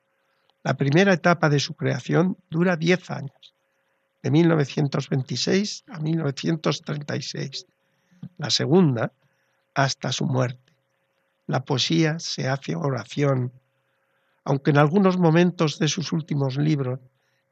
La 0.67 0.73
primera 0.73 1.13
etapa 1.13 1.47
de 1.47 1.61
su 1.61 1.75
creación 1.75 2.35
dura 2.49 2.75
diez 2.75 3.09
años, 3.09 3.55
de 4.21 4.31
1926 4.31 5.85
a 5.87 5.99
1936. 6.01 7.65
La 8.37 8.49
segunda, 8.49 9.13
hasta 9.73 10.11
su 10.11 10.25
muerte. 10.25 10.73
La 11.45 11.63
poesía 11.63 12.19
se 12.19 12.49
hace 12.49 12.75
oración, 12.75 13.53
aunque 14.43 14.71
en 14.71 14.77
algunos 14.77 15.17
momentos 15.17 15.79
de 15.79 15.87
sus 15.87 16.11
últimos 16.11 16.57
libros, 16.57 16.99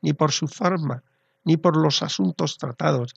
ni 0.02 0.12
por 0.12 0.34
su 0.34 0.50
forma, 0.50 1.02
ni 1.46 1.56
por 1.56 1.78
los 1.78 2.04
asuntos 2.04 2.58
tratados, 2.58 3.14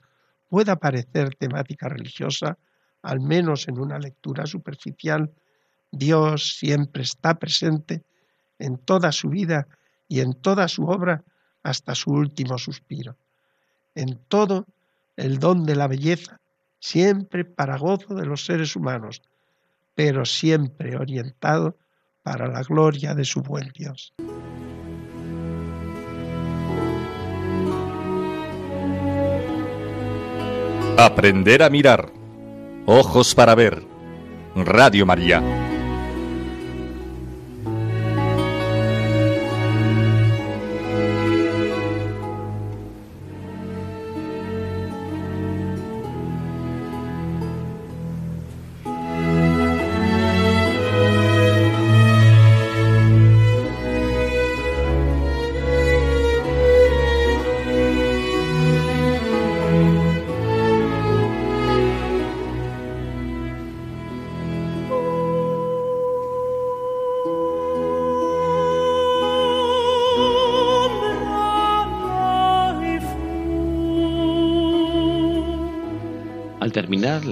pueda 0.47 0.77
parecer 0.77 1.35
temática 1.35 1.89
religiosa, 1.89 2.57
al 3.01 3.19
menos 3.19 3.67
en 3.67 3.77
una 3.77 3.99
lectura 3.99 4.45
superficial, 4.45 5.29
Dios 5.91 6.55
siempre 6.57 7.03
está 7.03 7.37
presente 7.37 8.01
en 8.59 8.77
toda 8.77 9.11
su 9.11 9.27
vida 9.27 9.67
y 10.09 10.19
en 10.19 10.33
toda 10.33 10.67
su 10.67 10.85
obra 10.85 11.23
hasta 11.63 11.95
su 11.95 12.11
último 12.11 12.57
suspiro. 12.57 13.15
En 13.95 14.19
todo 14.27 14.65
el 15.15 15.39
don 15.39 15.65
de 15.65 15.75
la 15.75 15.87
belleza, 15.87 16.39
siempre 16.79 17.45
para 17.45 17.77
gozo 17.77 18.15
de 18.15 18.25
los 18.25 18.43
seres 18.45 18.75
humanos, 18.75 19.21
pero 19.95 20.25
siempre 20.25 20.97
orientado 20.97 21.77
para 22.23 22.47
la 22.47 22.63
gloria 22.63 23.15
de 23.15 23.23
su 23.23 23.41
buen 23.41 23.69
Dios. 23.69 24.13
Aprender 30.97 31.63
a 31.63 31.69
mirar. 31.69 32.11
Ojos 32.85 33.33
para 33.33 33.55
ver. 33.55 33.83
Radio 34.55 35.05
María. 35.05 35.68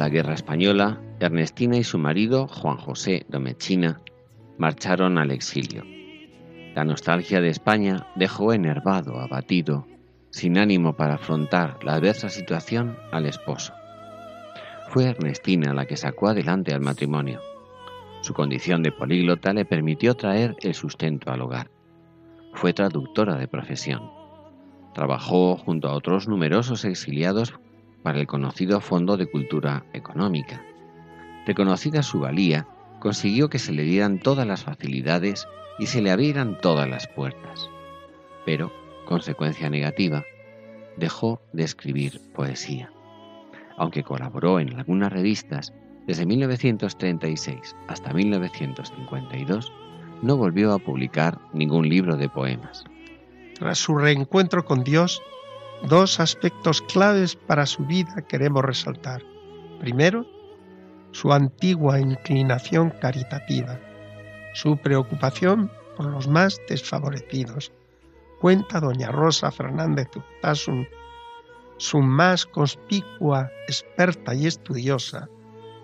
La 0.07 0.13
Guerra 0.13 0.35
Española, 0.35 1.01
Ernestina 1.19 1.75
y 1.75 1.83
su 1.83 1.97
marido, 1.97 2.47
Juan 2.47 2.77
José 2.77 3.25
Domechina, 3.27 3.99
marcharon 4.57 5.17
al 5.17 5.31
exilio. 5.31 5.83
La 6.75 6.85
nostalgia 6.85 7.41
de 7.41 7.49
España 7.49 8.07
dejó 8.15 8.53
enervado, 8.53 9.19
abatido, 9.19 9.85
sin 10.29 10.57
ánimo 10.57 10.95
para 10.95 11.15
afrontar 11.15 11.83
la 11.83 11.95
adversa 11.95 12.29
situación 12.29 12.97
al 13.11 13.25
esposo. 13.25 13.73
Fue 14.87 15.09
Ernestina 15.09 15.73
la 15.73 15.85
que 15.85 15.97
sacó 15.97 16.29
adelante 16.29 16.73
al 16.73 16.79
matrimonio. 16.79 17.41
Su 18.21 18.33
condición 18.33 18.83
de 18.83 18.93
políglota 18.93 19.51
le 19.51 19.65
permitió 19.65 20.13
traer 20.13 20.55
el 20.61 20.73
sustento 20.73 21.31
al 21.31 21.41
hogar. 21.41 21.69
Fue 22.53 22.71
traductora 22.71 23.35
de 23.35 23.49
profesión. 23.49 24.09
Trabajó 24.93 25.57
junto 25.57 25.89
a 25.89 25.93
otros 25.93 26.29
numerosos 26.29 26.85
exiliados 26.85 27.59
para 28.03 28.19
el 28.19 28.27
conocido 28.27 28.81
Fondo 28.81 29.17
de 29.17 29.25
Cultura 29.25 29.85
Económica. 29.93 30.63
Reconocida 31.45 32.03
su 32.03 32.19
valía, 32.19 32.67
consiguió 32.99 33.49
que 33.49 33.59
se 33.59 33.71
le 33.71 33.83
dieran 33.83 34.19
todas 34.19 34.47
las 34.47 34.63
facilidades 34.63 35.47
y 35.79 35.87
se 35.87 36.01
le 36.01 36.11
abrieran 36.11 36.59
todas 36.61 36.89
las 36.89 37.07
puertas. 37.07 37.69
Pero, 38.45 38.71
consecuencia 39.05 39.69
negativa, 39.69 40.23
dejó 40.97 41.41
de 41.53 41.63
escribir 41.63 42.21
poesía. 42.33 42.91
Aunque 43.77 44.03
colaboró 44.03 44.59
en 44.59 44.77
algunas 44.77 45.11
revistas, 45.11 45.73
desde 46.07 46.25
1936 46.25 47.75
hasta 47.87 48.13
1952, 48.13 49.71
no 50.21 50.37
volvió 50.37 50.73
a 50.73 50.79
publicar 50.79 51.37
ningún 51.53 51.87
libro 51.87 52.15
de 52.15 52.29
poemas. 52.29 52.85
Tras 53.53 53.77
su 53.77 53.95
reencuentro 53.97 54.65
con 54.65 54.83
Dios, 54.83 55.21
Dos 55.83 56.19
aspectos 56.19 56.81
claves 56.81 57.35
para 57.35 57.65
su 57.65 57.85
vida 57.85 58.21
queremos 58.27 58.63
resaltar. 58.63 59.21
Primero, 59.79 60.25
su 61.11 61.31
antigua 61.31 61.99
inclinación 61.99 62.89
caritativa, 62.89 63.79
su 64.53 64.75
preocupación 64.77 65.71
por 65.95 66.07
los 66.07 66.27
más 66.27 66.59
desfavorecidos. 66.67 67.71
Cuenta 68.41 68.79
doña 68.79 69.11
Rosa 69.11 69.51
Fernández 69.51 70.09
Urtasun, 70.15 70.87
su 71.77 71.99
más 71.99 72.45
conspicua, 72.45 73.49
experta 73.67 74.33
y 74.33 74.47
estudiosa, 74.47 75.29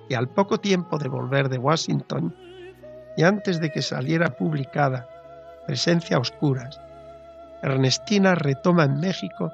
y 0.10 0.16
al 0.16 0.28
poco 0.28 0.60
tiempo 0.60 0.98
de 0.98 1.08
volver 1.08 1.50
de 1.50 1.60
Washington, 1.60 2.36
y 3.16 3.24
antes 3.24 3.62
de 3.62 3.72
que 3.72 3.82
saliera 3.82 4.36
publicada 4.36 5.08
Presencia 5.68 6.18
Oscuras, 6.18 6.80
Ernestina 7.62 8.36
retoma 8.36 8.84
en 8.84 9.00
México 9.00 9.52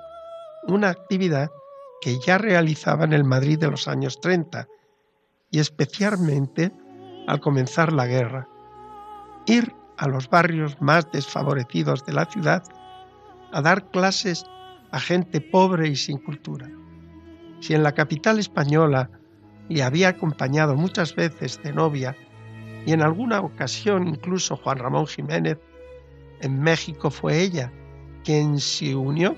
una 0.69 0.89
actividad 0.89 1.51
que 2.01 2.19
ya 2.19 2.37
realizaba 2.37 3.05
en 3.05 3.13
el 3.13 3.23
Madrid 3.23 3.59
de 3.59 3.69
los 3.69 3.87
años 3.87 4.19
30 4.21 4.67
y 5.51 5.59
especialmente 5.59 6.71
al 7.27 7.39
comenzar 7.39 7.91
la 7.91 8.07
guerra. 8.07 8.47
Ir 9.45 9.73
a 9.97 10.07
los 10.07 10.29
barrios 10.29 10.81
más 10.81 11.11
desfavorecidos 11.11 12.05
de 12.05 12.13
la 12.13 12.25
ciudad 12.25 12.63
a 13.51 13.61
dar 13.61 13.89
clases 13.89 14.45
a 14.91 14.99
gente 14.99 15.41
pobre 15.41 15.89
y 15.89 15.95
sin 15.95 16.19
cultura. 16.19 16.69
Si 17.59 17.73
en 17.73 17.83
la 17.83 17.93
capital 17.93 18.39
española 18.39 19.09
le 19.67 19.83
había 19.83 20.09
acompañado 20.09 20.75
muchas 20.75 21.15
veces 21.15 21.61
de 21.61 21.73
novia 21.73 22.15
y 22.85 22.93
en 22.93 23.01
alguna 23.01 23.41
ocasión 23.41 24.07
incluso 24.07 24.55
Juan 24.55 24.79
Ramón 24.79 25.05
Jiménez, 25.07 25.57
en 26.41 26.61
México 26.61 27.11
fue 27.11 27.41
ella 27.41 27.71
quien 28.23 28.59
se 28.59 28.95
unió 28.95 29.35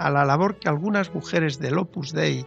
a 0.00 0.10
la 0.10 0.24
labor 0.24 0.58
que 0.58 0.68
algunas 0.68 1.14
mujeres 1.14 1.58
del 1.58 1.76
Opus 1.76 2.12
Dei 2.12 2.46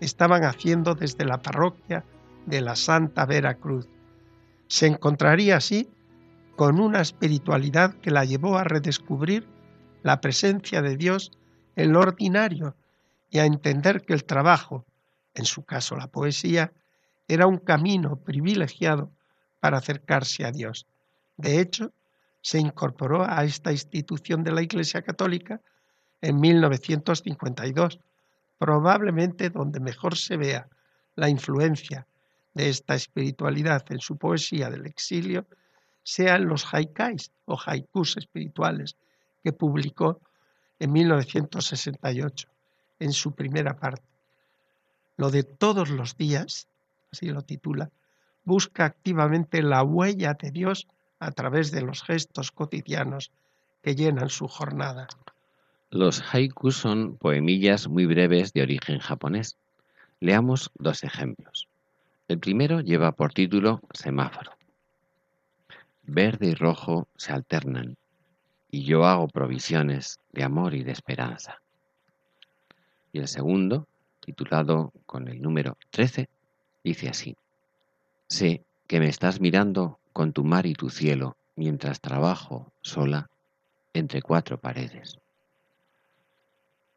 estaban 0.00 0.44
haciendo 0.44 0.94
desde 0.94 1.24
la 1.24 1.42
parroquia 1.42 2.04
de 2.46 2.60
la 2.60 2.76
Santa 2.76 3.26
Vera 3.26 3.54
Cruz. 3.54 3.88
Se 4.68 4.86
encontraría 4.86 5.56
así 5.56 5.90
con 6.54 6.78
una 6.78 7.00
espiritualidad 7.00 7.94
que 7.94 8.12
la 8.12 8.24
llevó 8.24 8.58
a 8.58 8.64
redescubrir 8.64 9.48
la 10.04 10.20
presencia 10.20 10.82
de 10.82 10.96
Dios 10.96 11.32
en 11.74 11.92
lo 11.92 12.00
ordinario 12.00 12.76
y 13.28 13.40
a 13.40 13.46
entender 13.46 14.02
que 14.02 14.12
el 14.12 14.24
trabajo, 14.24 14.84
en 15.34 15.46
su 15.46 15.64
caso 15.64 15.96
la 15.96 16.06
poesía, 16.06 16.72
era 17.26 17.48
un 17.48 17.58
camino 17.58 18.16
privilegiado 18.16 19.10
para 19.58 19.78
acercarse 19.78 20.44
a 20.44 20.52
Dios. 20.52 20.86
De 21.36 21.58
hecho, 21.58 21.92
se 22.40 22.60
incorporó 22.60 23.28
a 23.28 23.42
esta 23.42 23.72
institución 23.72 24.44
de 24.44 24.52
la 24.52 24.62
Iglesia 24.62 25.02
Católica 25.02 25.60
en 26.24 26.40
1952, 26.40 28.00
probablemente 28.58 29.50
donde 29.50 29.78
mejor 29.78 30.16
se 30.16 30.38
vea 30.38 30.66
la 31.16 31.28
influencia 31.28 32.06
de 32.54 32.70
esta 32.70 32.94
espiritualidad 32.94 33.84
en 33.90 33.98
su 33.98 34.16
poesía 34.16 34.70
del 34.70 34.86
exilio, 34.86 35.44
sean 36.02 36.46
los 36.46 36.72
haikais 36.72 37.30
o 37.44 37.58
haikus 37.66 38.16
espirituales 38.16 38.96
que 39.42 39.52
publicó 39.52 40.20
en 40.78 40.92
1968 40.92 42.48
en 43.00 43.12
su 43.12 43.32
primera 43.32 43.76
parte. 43.76 44.08
Lo 45.18 45.30
de 45.30 45.42
todos 45.42 45.90
los 45.90 46.16
días, 46.16 46.68
así 47.12 47.26
lo 47.26 47.42
titula, 47.42 47.90
busca 48.44 48.86
activamente 48.86 49.62
la 49.62 49.82
huella 49.82 50.32
de 50.34 50.50
Dios 50.50 50.86
a 51.18 51.32
través 51.32 51.70
de 51.70 51.82
los 51.82 52.02
gestos 52.02 52.50
cotidianos 52.50 53.30
que 53.82 53.94
llenan 53.94 54.30
su 54.30 54.48
jornada. 54.48 55.06
Los 55.94 56.24
haikus 56.34 56.76
son 56.76 57.16
poemillas 57.18 57.86
muy 57.86 58.04
breves 58.04 58.52
de 58.52 58.62
origen 58.62 58.98
japonés. 58.98 59.56
Leamos 60.18 60.72
dos 60.74 61.04
ejemplos. 61.04 61.68
El 62.26 62.40
primero 62.40 62.80
lleva 62.80 63.12
por 63.12 63.32
título 63.32 63.80
Semáforo. 63.92 64.50
Verde 66.02 66.48
y 66.48 66.54
rojo 66.54 67.06
se 67.14 67.32
alternan, 67.32 67.96
y 68.72 68.82
yo 68.82 69.04
hago 69.04 69.28
provisiones 69.28 70.18
de 70.32 70.42
amor 70.42 70.74
y 70.74 70.82
de 70.82 70.90
esperanza. 70.90 71.60
Y 73.12 73.20
el 73.20 73.28
segundo, 73.28 73.86
titulado 74.18 74.92
con 75.06 75.28
el 75.28 75.40
número 75.40 75.76
13, 75.90 76.28
dice 76.82 77.08
así. 77.08 77.36
Sé 78.26 78.64
que 78.88 78.98
me 78.98 79.08
estás 79.08 79.40
mirando 79.40 80.00
con 80.12 80.32
tu 80.32 80.42
mar 80.42 80.66
y 80.66 80.74
tu 80.74 80.90
cielo 80.90 81.36
mientras 81.54 82.00
trabajo 82.00 82.72
sola 82.82 83.30
entre 83.92 84.22
cuatro 84.22 84.58
paredes. 84.58 85.20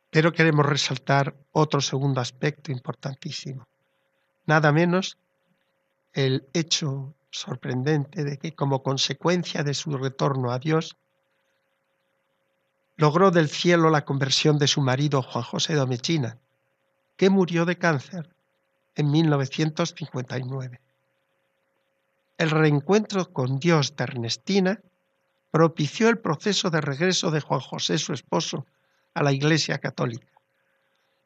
Pero 0.10 0.32
queremos 0.32 0.66
resaltar 0.66 1.36
otro 1.52 1.82
segundo 1.82 2.22
aspecto 2.22 2.72
importantísimo. 2.72 3.68
Nada 4.46 4.72
menos 4.72 5.18
el 6.14 6.48
hecho 6.54 7.14
sorprendente 7.30 8.24
de 8.24 8.38
que 8.38 8.56
como 8.56 8.82
consecuencia 8.82 9.64
de 9.64 9.74
su 9.74 9.98
retorno 9.98 10.52
a 10.52 10.60
Dios, 10.60 10.98
logró 12.96 13.30
del 13.30 13.50
cielo 13.50 13.90
la 13.90 14.06
conversión 14.06 14.58
de 14.58 14.68
su 14.68 14.82
marido 14.82 15.22
Juan 15.22 15.44
José 15.44 15.76
Domechina, 15.76 16.38
que 17.16 17.30
murió 17.30 17.66
de 17.66 17.78
cáncer 17.78 18.36
en 18.96 19.12
1959. 19.12 20.82
El 22.38 22.50
reencuentro 22.50 23.32
con 23.32 23.60
Dios 23.60 23.96
de 23.96 24.04
Ernestina 24.04 24.80
propició 25.52 26.10
el 26.10 26.20
proceso 26.20 26.70
de 26.70 26.82
regreso 26.82 27.32
de 27.32 27.42
Juan 27.42 27.62
José, 27.62 27.98
su 27.98 28.14
esposo, 28.14 28.66
a 29.18 29.24
la 29.24 29.32
Iglesia 29.32 29.80
Católica. 29.80 30.28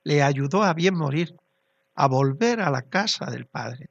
le 0.06 0.24
ayudó 0.24 0.64
a 0.64 0.74
bien 0.74 0.96
morir, 0.96 1.36
a 1.94 2.08
volver 2.08 2.62
a 2.62 2.72
la 2.72 2.84
casa 2.84 3.26
del 3.26 3.46
Padre. 3.46 3.90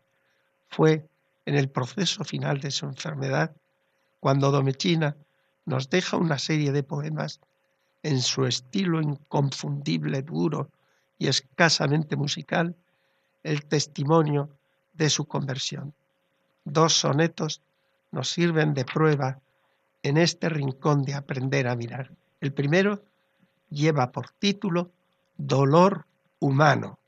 Fue 0.69 1.07
en 1.45 1.55
el 1.55 1.69
proceso 1.69 2.25
final 2.25 2.61
de 2.61 2.71
su 2.71 2.87
enfermedad 2.87 3.55
cuando 4.19 4.51
Domechina 4.51 5.17
nos 5.67 5.91
deja 5.91 6.17
una 6.17 6.39
serie 6.39 6.73
de 6.73 6.83
poemas 6.83 7.41
en 8.03 8.23
su 8.23 8.47
estilo 8.47 9.03
inconfundible, 9.03 10.23
duro 10.23 10.71
y 11.19 11.29
escasamente 11.29 12.17
musical, 12.17 12.75
el 13.43 13.67
testimonio 13.67 14.49
de 14.95 15.11
su 15.11 15.27
conversión. 15.27 15.93
Dos 16.65 16.95
sonetos 16.95 17.61
nos 18.13 18.31
sirven 18.31 18.73
de 18.73 18.87
prueba 18.87 19.39
en 20.03 20.17
este 20.17 20.49
rincón 20.49 21.03
de 21.03 21.15
aprender 21.15 21.69
a 21.69 21.77
mirar. 21.77 22.11
El 22.41 22.55
primero 22.55 23.03
lleva 23.71 24.13
por 24.13 24.31
título 24.31 24.91
Dolor 25.37 26.07
humano. 26.39 26.99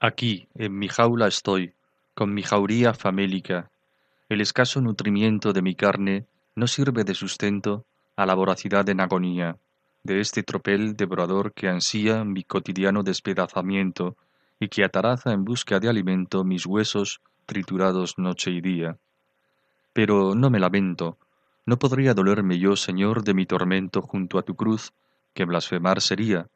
Aquí, 0.00 0.48
en 0.54 0.78
mi 0.78 0.88
jaula 0.88 1.26
estoy, 1.26 1.72
con 2.14 2.34
mi 2.34 2.42
jauría 2.42 2.94
famélica. 2.94 3.70
El 4.28 4.40
escaso 4.40 4.80
nutrimiento 4.80 5.52
de 5.52 5.62
mi 5.62 5.74
carne 5.74 6.26
no 6.54 6.66
sirve 6.66 7.04
de 7.04 7.14
sustento 7.14 7.84
a 8.16 8.26
la 8.26 8.34
voracidad 8.34 8.88
en 8.88 9.00
agonía 9.00 9.56
de 10.08 10.20
este 10.20 10.42
tropel 10.42 10.96
devorador 10.96 11.52
que 11.52 11.68
ansía 11.68 12.24
mi 12.24 12.42
cotidiano 12.44 13.02
despedazamiento 13.02 14.16
y 14.60 14.68
que 14.68 14.84
ataraza 14.84 15.32
en 15.32 15.44
busca 15.44 15.80
de 15.80 15.88
alimento 15.88 16.44
mis 16.44 16.66
huesos 16.66 17.20
triturados 17.46 18.18
noche 18.18 18.50
y 18.50 18.60
día. 18.60 18.96
Pero 19.92 20.34
no 20.34 20.50
me 20.50 20.60
lamento, 20.60 21.18
no 21.66 21.78
podría 21.78 22.14
dolerme 22.14 22.58
yo, 22.58 22.76
Señor, 22.76 23.22
de 23.22 23.34
mi 23.34 23.46
tormento 23.46 24.00
junto 24.00 24.38
a 24.38 24.42
tu 24.42 24.54
cruz, 24.54 24.92
que 25.34 25.44
blasfemar 25.44 26.00
sería. 26.00 26.48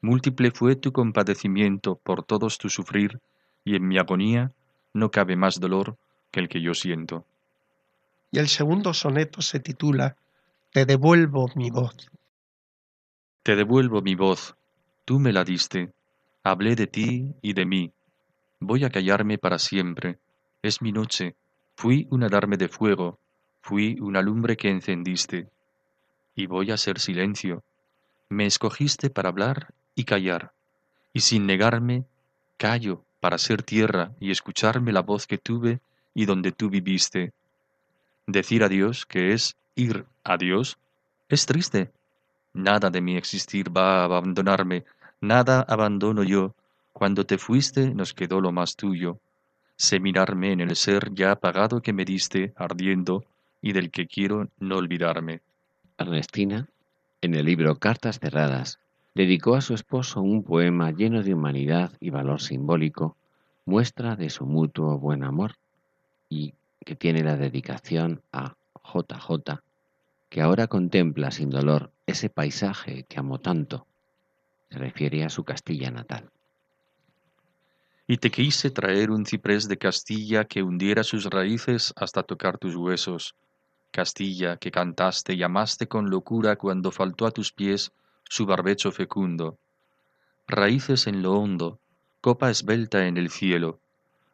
Múltiple 0.00 0.50
fue 0.50 0.76
tu 0.76 0.92
compadecimiento 0.92 1.96
por 1.96 2.24
todos 2.24 2.58
tu 2.58 2.68
sufrir, 2.68 3.20
y 3.64 3.76
en 3.76 3.86
mi 3.86 3.98
agonía 3.98 4.52
no 4.92 5.10
cabe 5.10 5.36
más 5.36 5.60
dolor 5.60 5.96
que 6.30 6.40
el 6.40 6.48
que 6.48 6.60
yo 6.60 6.74
siento. 6.74 7.24
Y 8.30 8.38
el 8.38 8.48
segundo 8.48 8.94
soneto 8.94 9.42
se 9.42 9.60
titula 9.60 10.16
Te 10.72 10.84
devuelvo 10.84 11.48
mi 11.54 11.70
voz. 11.70 12.10
Te 13.42 13.56
devuelvo 13.56 14.02
mi 14.02 14.14
voz, 14.14 14.56
tú 15.04 15.18
me 15.18 15.32
la 15.32 15.44
diste, 15.44 15.92
hablé 16.42 16.74
de 16.74 16.86
ti 16.86 17.34
y 17.42 17.52
de 17.52 17.64
mí. 17.64 17.92
Voy 18.60 18.84
a 18.84 18.90
callarme 18.90 19.38
para 19.38 19.58
siempre, 19.58 20.18
es 20.62 20.82
mi 20.82 20.92
noche, 20.92 21.36
fui 21.76 22.08
un 22.10 22.24
adarme 22.24 22.56
de 22.56 22.68
fuego, 22.68 23.20
Fui 23.66 23.98
una 23.98 24.22
lumbre 24.22 24.56
que 24.56 24.70
encendiste, 24.70 25.48
y 26.36 26.46
voy 26.46 26.70
a 26.70 26.76
ser 26.76 27.00
silencio. 27.00 27.64
Me 28.28 28.46
escogiste 28.46 29.08
para 29.08 29.28
hablar 29.28 29.72
y 29.94 30.04
callar, 30.04 30.52
y 31.12 31.20
sin 31.20 31.46
negarme, 31.46 32.04
callo 32.56 33.04
para 33.20 33.38
ser 33.38 33.62
tierra 33.62 34.12
y 34.18 34.30
escucharme 34.30 34.92
la 34.92 35.02
voz 35.02 35.26
que 35.26 35.38
tuve 35.38 35.80
y 36.12 36.26
donde 36.26 36.50
tú 36.50 36.68
viviste. 36.68 37.32
Decir 38.26 38.64
adiós, 38.64 39.06
que 39.06 39.32
es 39.32 39.56
ir 39.76 40.06
a 40.24 40.36
Dios, 40.36 40.78
es 41.28 41.46
triste. 41.46 41.92
Nada 42.52 42.90
de 42.90 43.00
mi 43.00 43.16
existir 43.16 43.74
va 43.74 44.00
a 44.00 44.04
abandonarme, 44.04 44.84
nada 45.20 45.60
abandono 45.60 46.24
yo. 46.24 46.54
Cuando 46.92 47.24
te 47.26 47.38
fuiste 47.38 47.94
nos 47.94 48.12
quedó 48.12 48.40
lo 48.40 48.50
más 48.50 48.74
tuyo. 48.74 49.20
Sé 49.76 50.00
mirarme 50.00 50.52
en 50.52 50.60
el 50.60 50.74
ser 50.74 51.12
ya 51.14 51.32
apagado 51.32 51.80
que 51.80 51.92
me 51.92 52.04
diste, 52.04 52.52
ardiendo, 52.56 53.24
y 53.60 53.72
del 53.72 53.90
que 53.90 54.06
quiero 54.06 54.48
no 54.58 54.76
olvidarme. 54.76 55.42
Ernestina, 55.98 56.66
en 57.26 57.34
el 57.34 57.46
libro 57.46 57.80
Cartas 57.80 58.20
Cerradas, 58.20 58.78
dedicó 59.14 59.56
a 59.56 59.60
su 59.60 59.74
esposo 59.74 60.22
un 60.22 60.44
poema 60.44 60.92
lleno 60.92 61.24
de 61.24 61.34
humanidad 61.34 61.90
y 61.98 62.10
valor 62.10 62.40
simbólico, 62.40 63.16
muestra 63.64 64.14
de 64.14 64.30
su 64.30 64.46
mutuo 64.46 64.96
buen 64.98 65.24
amor, 65.24 65.56
y 66.28 66.54
que 66.84 66.94
tiene 66.94 67.24
la 67.24 67.36
dedicación 67.36 68.22
a 68.32 68.54
JJ, 68.84 69.60
que 70.28 70.40
ahora 70.40 70.68
contempla 70.68 71.32
sin 71.32 71.50
dolor 71.50 71.90
ese 72.06 72.30
paisaje 72.30 73.04
que 73.08 73.18
amó 73.18 73.40
tanto. 73.40 73.86
Se 74.70 74.78
refiere 74.78 75.24
a 75.24 75.28
su 75.28 75.42
Castilla 75.42 75.90
natal. 75.90 76.30
Y 78.06 78.18
te 78.18 78.30
quise 78.30 78.70
traer 78.70 79.10
un 79.10 79.26
ciprés 79.26 79.66
de 79.66 79.78
Castilla 79.78 80.44
que 80.44 80.62
hundiera 80.62 81.02
sus 81.02 81.24
raíces 81.24 81.92
hasta 81.96 82.22
tocar 82.22 82.56
tus 82.56 82.76
huesos, 82.76 83.34
Castilla, 83.90 84.56
que 84.56 84.70
cantaste 84.70 85.34
y 85.34 85.42
amaste 85.42 85.88
con 85.88 86.10
locura 86.10 86.56
cuando 86.56 86.90
faltó 86.90 87.26
a 87.26 87.30
tus 87.30 87.52
pies 87.52 87.92
su 88.28 88.46
barbecho 88.46 88.92
fecundo. 88.92 89.58
Raíces 90.46 91.06
en 91.06 91.22
lo 91.22 91.34
hondo, 91.34 91.78
copa 92.20 92.50
esbelta 92.50 93.06
en 93.06 93.16
el 93.16 93.30
cielo, 93.30 93.80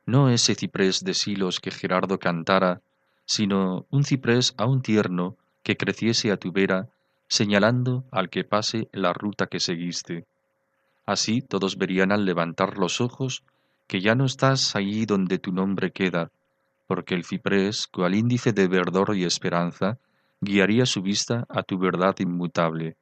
no 0.04 0.30
ese 0.30 0.54
ciprés 0.54 1.04
de 1.04 1.14
silos 1.14 1.60
que 1.60 1.70
Gerardo 1.70 2.18
cantara, 2.18 2.80
sino 3.24 3.86
un 3.90 4.04
ciprés 4.04 4.54
aún 4.56 4.82
tierno 4.82 5.36
que 5.62 5.76
creciese 5.76 6.32
a 6.32 6.36
tu 6.36 6.50
vera, 6.52 6.88
señalando 7.28 8.04
al 8.10 8.28
que 8.28 8.44
pase 8.44 8.88
la 8.92 9.12
ruta 9.12 9.46
que 9.46 9.60
seguiste. 9.60 10.26
Así 11.06 11.40
todos 11.40 11.78
verían 11.78 12.12
al 12.12 12.24
levantar 12.24 12.78
los 12.78 13.00
ojos 13.00 13.42
que 13.86 14.00
ya 14.00 14.14
no 14.14 14.24
estás 14.24 14.74
allí 14.74 15.06
donde 15.06 15.38
tu 15.38 15.52
nombre 15.52 15.92
queda, 15.92 16.30
porque 16.92 17.14
el 17.14 17.24
ciprés, 17.24 17.86
cual 17.86 18.14
índice 18.14 18.52
de 18.52 18.68
verdor 18.68 19.16
y 19.16 19.24
esperanza, 19.24 19.96
guiaría 20.42 20.84
su 20.84 21.00
vista 21.00 21.46
a 21.48 21.62
tu 21.62 21.78
verdad 21.78 22.14
inmutable. 22.18 22.96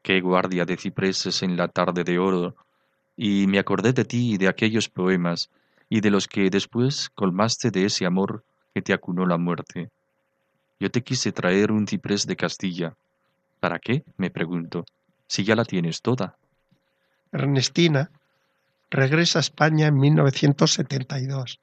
Qué 0.00 0.22
guardia 0.22 0.64
de 0.64 0.78
cipreses 0.78 1.42
en 1.42 1.54
la 1.58 1.68
tarde 1.68 2.02
de 2.02 2.18
oro, 2.18 2.56
y 3.14 3.46
me 3.46 3.58
acordé 3.58 3.92
de 3.92 4.06
ti 4.06 4.32
y 4.32 4.38
de 4.38 4.48
aquellos 4.48 4.88
poemas, 4.88 5.50
y 5.90 6.00
de 6.00 6.08
los 6.08 6.26
que 6.26 6.48
después 6.48 7.10
colmaste 7.10 7.70
de 7.70 7.84
ese 7.84 8.06
amor 8.06 8.42
que 8.72 8.80
te 8.80 8.94
acunó 8.94 9.26
la 9.26 9.36
muerte. 9.36 9.90
Yo 10.80 10.90
te 10.90 11.02
quise 11.02 11.30
traer 11.30 11.72
un 11.72 11.86
ciprés 11.86 12.26
de 12.26 12.36
Castilla. 12.36 12.96
¿Para 13.60 13.80
qué? 13.80 14.02
me 14.16 14.30
pregunto, 14.30 14.86
si 15.26 15.44
ya 15.44 15.54
la 15.54 15.66
tienes 15.66 16.00
toda. 16.00 16.38
Ernestina 17.32 18.10
regresa 18.88 19.40
a 19.40 19.44
España 19.44 19.88
en 19.88 19.98
1972 19.98 21.60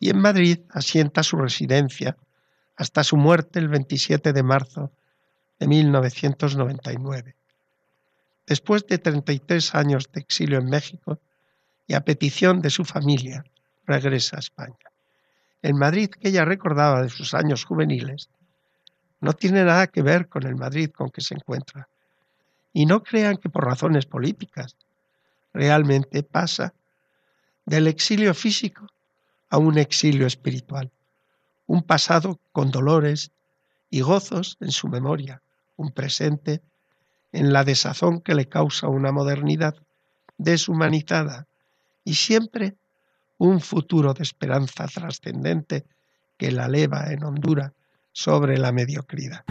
y 0.00 0.10
en 0.10 0.20
Madrid 0.20 0.60
asienta 0.70 1.22
su 1.22 1.36
residencia 1.36 2.16
hasta 2.76 3.02
su 3.02 3.16
muerte 3.16 3.58
el 3.58 3.68
27 3.68 4.32
de 4.32 4.42
marzo 4.42 4.92
de 5.58 5.66
1999. 5.66 7.34
Después 8.46 8.86
de 8.86 8.98
33 8.98 9.74
años 9.74 10.10
de 10.12 10.20
exilio 10.20 10.58
en 10.58 10.66
México 10.66 11.18
y 11.86 11.94
a 11.94 12.00
petición 12.00 12.60
de 12.60 12.70
su 12.70 12.84
familia, 12.84 13.44
regresa 13.86 14.36
a 14.36 14.40
España. 14.40 14.76
El 15.60 15.74
Madrid 15.74 16.10
que 16.10 16.28
ella 16.28 16.44
recordaba 16.44 17.02
de 17.02 17.08
sus 17.08 17.34
años 17.34 17.64
juveniles 17.64 18.30
no 19.20 19.32
tiene 19.32 19.64
nada 19.64 19.88
que 19.88 20.02
ver 20.02 20.28
con 20.28 20.46
el 20.46 20.54
Madrid 20.54 20.90
con 20.90 21.10
que 21.10 21.20
se 21.20 21.34
encuentra. 21.34 21.88
Y 22.72 22.86
no 22.86 23.02
crean 23.02 23.38
que 23.38 23.48
por 23.48 23.64
razones 23.64 24.06
políticas. 24.06 24.76
Realmente 25.52 26.22
pasa 26.22 26.74
del 27.64 27.88
exilio 27.88 28.34
físico 28.34 28.86
a 29.50 29.58
un 29.58 29.78
exilio 29.78 30.26
espiritual, 30.26 30.90
un 31.66 31.82
pasado 31.82 32.38
con 32.52 32.70
dolores 32.70 33.30
y 33.90 34.00
gozos 34.00 34.56
en 34.60 34.70
su 34.70 34.88
memoria, 34.88 35.42
un 35.76 35.92
presente 35.92 36.62
en 37.32 37.52
la 37.52 37.64
desazón 37.64 38.20
que 38.20 38.34
le 38.34 38.48
causa 38.48 38.88
una 38.88 39.12
modernidad 39.12 39.74
deshumanizada 40.38 41.46
y 42.04 42.14
siempre 42.14 42.76
un 43.38 43.60
futuro 43.60 44.14
de 44.14 44.22
esperanza 44.22 44.86
trascendente 44.86 45.84
que 46.36 46.50
la 46.52 46.66
eleva 46.66 47.12
en 47.12 47.24
hondura 47.24 47.72
sobre 48.12 48.58
la 48.58 48.72
mediocridad. 48.72 49.44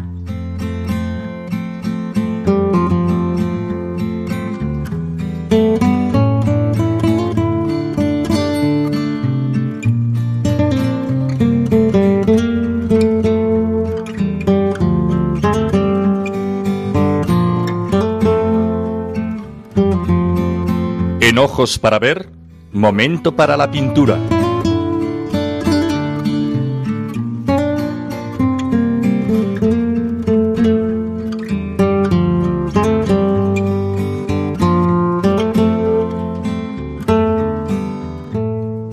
Ojos 21.47 21.79
para 21.79 21.97
ver, 21.97 22.27
momento 22.73 23.33
para 23.33 23.55
la 23.55 23.71
pintura. 23.71 24.17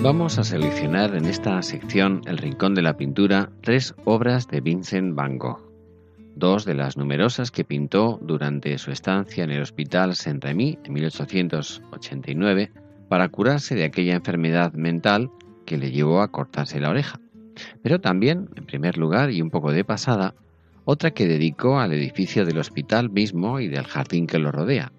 Vamos 0.01 0.39
a 0.39 0.45
seleccionar 0.45 1.17
en 1.17 1.25
esta 1.25 1.61
sección 1.63 2.21
El 2.25 2.39
Rincón 2.39 2.77
de 2.77 2.83
la 2.83 2.97
Pintura 2.97 3.51
tres 3.63 3.97
obras 4.05 4.47
de 4.47 4.61
Vincent 4.61 5.17
van 5.17 5.39
Gogh. 5.39 5.74
Dos 6.37 6.65
de 6.65 6.75
las 6.75 6.97
numerosas 6.97 7.51
que 7.51 7.65
pintó 7.65 8.19
durante 8.23 8.77
su 8.79 8.91
estancia 8.91 9.45
en 9.45 9.51
el 9.51 9.63
Hospital 9.63 10.17
Saint-Rémy 10.17 10.79
en 10.85 10.93
1889 10.93 12.73
para 13.09 13.29
curarse 13.29 13.75
de 13.75 13.85
aquella 13.85 14.15
enfermedad 14.15 14.73
mental 14.73 15.31
que 15.65 15.79
le 15.79 15.91
llevó 15.91 16.21
a 16.21 16.29
cortarse 16.29 16.81
la 16.81 16.91
oreja. 16.91 17.21
Pero 17.83 18.01
también, 18.01 18.49
en 18.57 18.67
primer 18.67 18.99
lugar 18.99 19.31
y 19.31 19.41
un 19.41 19.51
poco 19.51 19.71
de 19.71 19.85
pasada, 19.85 20.35
otra 20.85 21.13
que 21.13 21.27
dedicó 21.27 21.79
al 21.79 21.93
edificio 21.93 22.45
del 22.45 22.59
hospital 22.59 23.11
mismo 23.11 23.61
y 23.61 23.69
del 23.69 23.85
jardín 23.85 24.27
que 24.27 24.39
lo 24.39 24.53
rodea, 24.53 24.93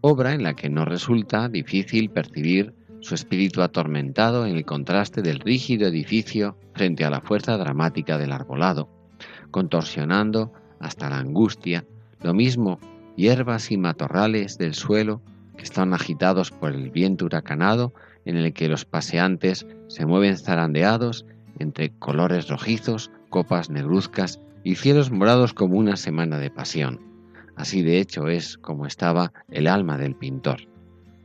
obra 0.00 0.32
en 0.32 0.42
la 0.42 0.54
que 0.54 0.70
no 0.70 0.84
resulta 0.84 1.48
difícil 1.48 2.10
percibir 2.10 2.72
su 3.00 3.14
espíritu 3.14 3.62
atormentado 3.62 4.46
en 4.46 4.56
el 4.56 4.64
contraste 4.64 5.22
del 5.22 5.40
rígido 5.40 5.88
edificio 5.88 6.56
frente 6.74 7.04
a 7.04 7.10
la 7.10 7.20
fuerza 7.20 7.56
dramática 7.56 8.18
del 8.18 8.32
arbolado, 8.32 8.88
contorsionando 9.50 10.52
hasta 10.80 11.08
la 11.08 11.18
angustia, 11.18 11.84
lo 12.22 12.34
mismo 12.34 12.80
hierbas 13.16 13.70
y 13.70 13.76
matorrales 13.76 14.58
del 14.58 14.74
suelo 14.74 15.20
que 15.56 15.62
están 15.62 15.94
agitados 15.94 16.50
por 16.50 16.72
el 16.72 16.90
viento 16.90 17.26
huracanado 17.26 17.92
en 18.24 18.36
el 18.36 18.52
que 18.52 18.68
los 18.68 18.84
paseantes 18.84 19.66
se 19.88 20.06
mueven 20.06 20.36
zarandeados 20.36 21.26
entre 21.58 21.90
colores 21.98 22.48
rojizos, 22.48 23.10
copas 23.28 23.70
negruzcas 23.70 24.40
y 24.64 24.74
cielos 24.74 25.10
morados 25.10 25.52
como 25.52 25.76
una 25.78 25.96
semana 25.96 26.38
de 26.38 26.50
pasión. 26.50 27.00
Así 27.56 27.82
de 27.82 27.98
hecho 27.98 28.28
es 28.28 28.56
como 28.58 28.86
estaba 28.86 29.32
el 29.48 29.66
alma 29.66 29.98
del 29.98 30.14
pintor. 30.14 30.60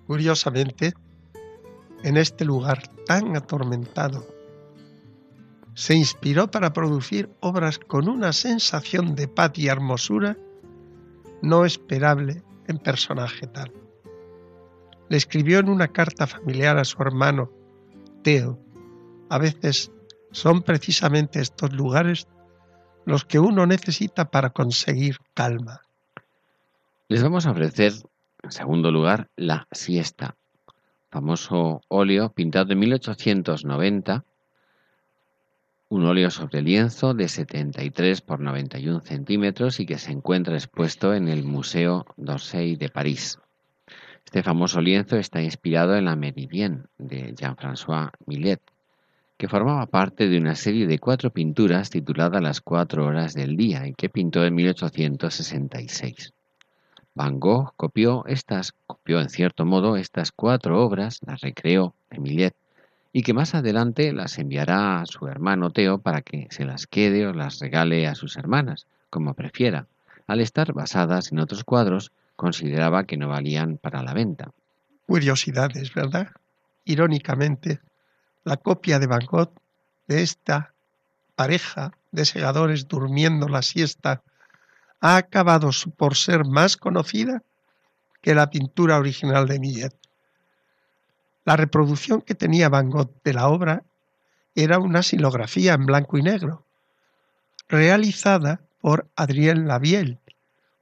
Curiosamente, 0.08 0.94
en 2.04 2.18
este 2.18 2.46
lugar 2.46 2.88
tan 3.06 3.36
atormentado, 3.36 4.26
se 5.76 5.94
inspiró 5.94 6.50
para 6.50 6.74
producir 6.74 7.30
obras 7.42 7.78
con 7.78 8.08
una 8.08 8.34
sensación 8.34 9.14
de 9.16 9.28
paz 9.28 9.52
y 9.56 9.68
hermosura 9.68 10.38
no 11.42 11.66
esperable 11.66 12.42
en 12.68 12.80
personaje 12.80 13.46
tal. 13.48 13.72
Le 15.10 15.18
escribió 15.18 15.60
en 15.60 15.70
una 15.70 15.90
carta 15.90 16.26
familiar 16.26 16.78
a 16.78 16.86
su 16.86 17.00
hermano, 17.02 17.52
Teo, 18.24 18.58
a 19.30 19.38
veces 19.38 19.92
son 20.32 20.64
precisamente 20.64 21.40
estos 21.40 21.74
lugares 21.74 22.28
los 23.06 23.26
que 23.26 23.38
uno 23.38 23.68
necesita 23.68 24.32
para 24.32 24.50
conseguir 24.50 25.18
calma. 25.34 25.82
Les 27.08 27.22
vamos 27.22 27.46
a 27.46 27.52
ofrecer, 27.52 27.94
en 28.42 28.52
segundo 28.52 28.92
lugar, 28.92 29.30
la 29.36 29.68
siesta, 29.72 30.36
famoso 31.12 31.82
óleo 31.88 32.30
pintado 32.30 32.72
en 32.74 32.80
1890, 32.80 34.24
un 35.90 36.06
óleo 36.06 36.32
sobre 36.32 36.62
lienzo 36.62 37.14
de 37.14 37.28
73 37.28 38.22
por 38.22 38.40
91 38.40 39.02
centímetros 39.02 39.80
y 39.80 39.86
que 39.86 40.00
se 40.00 40.12
encuentra 40.12 40.56
expuesto 40.56 41.14
en 41.14 41.28
el 41.28 41.44
Museo 41.44 42.06
d'Orsay 42.18 42.76
de 42.76 42.90
París. 42.90 43.40
Este 44.26 44.42
famoso 44.42 44.82
lienzo 44.82 45.18
está 45.18 45.42
inspirado 45.42 45.96
en 45.96 46.06
la 46.06 46.16
Meridienne 46.16 46.86
de 46.98 47.36
Jean-François 47.36 48.10
Millet, 48.26 48.60
que 49.38 49.48
formaba 49.48 49.86
parte 49.86 50.28
de 50.28 50.38
una 50.40 50.56
serie 50.56 50.88
de 50.88 50.98
cuatro 50.98 51.30
pinturas 51.30 51.92
titulada 51.92 52.42
Las 52.42 52.62
cuatro 52.62 53.06
horas 53.06 53.34
del 53.36 53.56
día 53.56 53.88
y 53.88 53.94
que 53.94 54.10
pintó 54.10 54.44
en 54.44 54.56
1866. 54.56 56.34
Van 57.14 57.40
Gogh 57.40 57.74
copió 57.78 58.26
estas, 58.26 58.74
copió 58.88 59.22
en 59.22 59.30
cierto 59.30 59.66
modo 59.66 59.98
estas 59.98 60.32
cuatro 60.32 60.84
obras, 60.84 61.20
las 61.26 61.42
recreó 61.42 61.94
en 62.10 62.24
Millet 62.24 62.56
y 63.16 63.24
que 63.24 63.34
más 63.34 63.56
adelante 63.56 64.12
las 64.12 64.38
enviará 64.40 65.00
a 65.00 65.06
su 65.06 65.26
hermano 65.28 65.72
Teo 65.72 66.00
para 66.00 66.22
que 66.22 66.50
se 66.52 66.66
las 66.66 66.86
quede 66.86 67.26
o 67.26 67.32
las 67.32 67.60
regale 67.60 68.08
a 68.08 68.14
sus 68.14 68.36
hermanas, 68.36 68.88
como 69.10 69.36
prefiera. 69.36 69.88
Al 70.28 70.42
estar 70.42 70.74
basadas 70.74 71.32
en 71.32 71.40
otros 71.40 71.64
cuadros, 71.64 72.12
consideraba 72.36 73.06
que 73.06 73.16
no 73.16 73.30
valían 73.30 73.78
para 73.78 74.04
la 74.04 74.14
venta. 74.14 74.52
Curiosidades, 75.08 75.94
¿verdad? 75.94 76.28
Irónicamente, 76.84 77.80
la 78.44 78.58
copia 78.58 79.00
de 79.00 79.08
Van 79.08 79.26
Gogh 79.26 79.54
de 80.08 80.22
esta 80.22 80.74
pareja 81.38 81.94
de 82.12 82.26
segadores 82.26 82.90
durmiendo 82.90 83.48
la 83.48 83.62
siesta 83.62 84.24
ha 85.00 85.16
acabado 85.16 85.70
por 85.96 86.18
ser 86.18 86.44
más 86.44 86.76
conocida 86.76 87.44
que 88.22 88.36
la 88.36 88.50
pintura 88.50 88.98
original 88.98 89.48
de 89.48 89.60
Millet. 89.62 90.05
La 91.46 91.56
reproducción 91.56 92.22
que 92.22 92.34
tenía 92.34 92.70
Van 92.70 92.90
Gogh 92.90 93.22
de 93.24 93.34
la 93.34 93.48
obra 93.48 93.84
era 94.56 94.80
una 94.80 95.04
silografía 95.04 95.74
en 95.74 95.86
blanco 95.86 96.18
y 96.18 96.24
negro, 96.24 96.66
realizada 97.70 98.62
por 98.82 99.08
Adrien 99.16 99.68
Lavielle. 99.68 100.20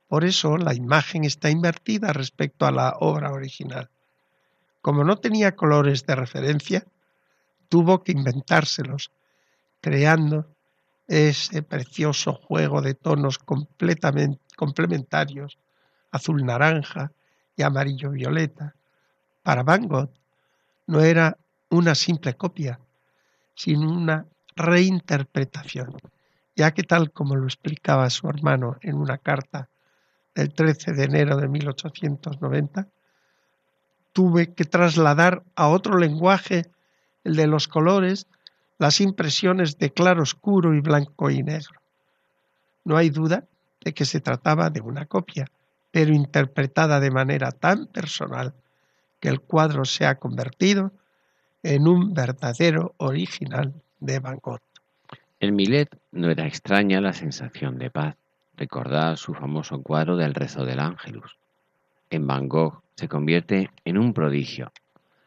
Por 0.08 0.24
eso 0.24 0.58
la 0.58 0.74
imagen 0.74 1.26
está 1.26 1.50
invertida 1.50 2.14
respecto 2.14 2.66
a 2.66 2.72
la 2.72 2.96
obra 3.00 3.34
original. 3.34 3.90
Como 4.82 5.04
no 5.04 5.18
tenía 5.18 5.56
colores 5.56 6.06
de 6.06 6.16
referencia, 6.16 6.86
tuvo 7.68 8.04
que 8.04 8.14
inventárselos, 8.14 9.12
creando 9.82 10.48
ese 11.08 11.62
precioso 11.62 12.34
juego 12.34 12.82
de 12.82 12.94
tonos 12.94 13.38
completamente 13.38 14.40
complementarios, 14.56 15.58
azul 16.12 16.46
naranja 16.46 17.12
y 17.58 17.64
amarillo 17.64 18.12
violeta. 18.12 18.76
Para 19.42 19.64
Van 19.64 19.88
Gogh 19.88 20.12
no 20.88 21.02
era 21.02 21.38
una 21.70 21.96
simple 21.96 22.36
copia, 22.36 22.80
sino 23.56 23.90
una 23.90 24.26
reinterpretación, 24.56 25.98
ya 26.56 26.72
que 26.72 26.84
tal 26.84 27.12
como 27.12 27.36
lo 27.36 27.46
explicaba 27.46 28.10
su 28.10 28.28
hermano 28.28 28.78
en 28.82 28.96
una 28.96 29.18
carta 29.18 29.70
del 30.36 30.54
13 30.54 30.94
de 30.94 31.04
enero 31.04 31.38
de 31.38 31.48
1890, 31.48 32.88
tuve 34.14 34.54
que 34.54 34.66
trasladar 34.66 35.44
a 35.56 35.68
otro 35.68 35.98
lenguaje 35.98 36.70
el 37.24 37.36
de 37.36 37.48
los 37.48 37.68
colores, 37.68 38.28
las 38.78 39.02
impresiones 39.02 39.78
de 39.78 39.92
claro 39.92 40.24
oscuro 40.24 40.74
y 40.76 40.82
blanco 40.82 41.30
y 41.30 41.42
negro. 41.42 41.82
No 42.84 42.98
hay 42.98 43.10
duda 43.10 43.46
de 43.82 43.94
que 43.94 44.06
se 44.06 44.20
trataba 44.20 44.70
de 44.70 44.82
una 44.82 45.06
copia, 45.06 45.48
pero 45.92 46.14
interpretada 46.14 47.00
de 47.00 47.12
manera 47.12 47.52
tan 47.52 47.88
personal 47.88 48.54
que 49.24 49.30
el 49.30 49.40
cuadro 49.40 49.86
se 49.86 50.06
ha 50.06 50.20
convertido 50.20 50.92
en 51.64 51.88
un 51.88 52.14
verdadero 52.14 52.94
original 52.98 53.74
de 54.02 54.20
Van 54.20 54.38
Gogh. 54.42 54.60
En 55.40 55.56
Millet 55.56 55.88
no 56.12 56.30
era 56.30 56.46
extraña 56.46 57.00
la 57.00 57.14
sensación 57.14 57.78
de 57.78 57.90
paz. 57.90 58.18
Recordad 58.58 59.16
su 59.16 59.34
famoso 59.34 59.82
cuadro 59.82 60.18
del 60.18 60.34
rezo 60.34 60.66
del 60.66 60.82
Ángelus. 60.82 61.38
En 62.10 62.28
Van 62.28 62.50
Gogh 62.50 62.82
se 62.96 63.08
convierte 63.08 63.70
en 63.86 63.98
un 63.98 64.14
prodigio, 64.14 64.74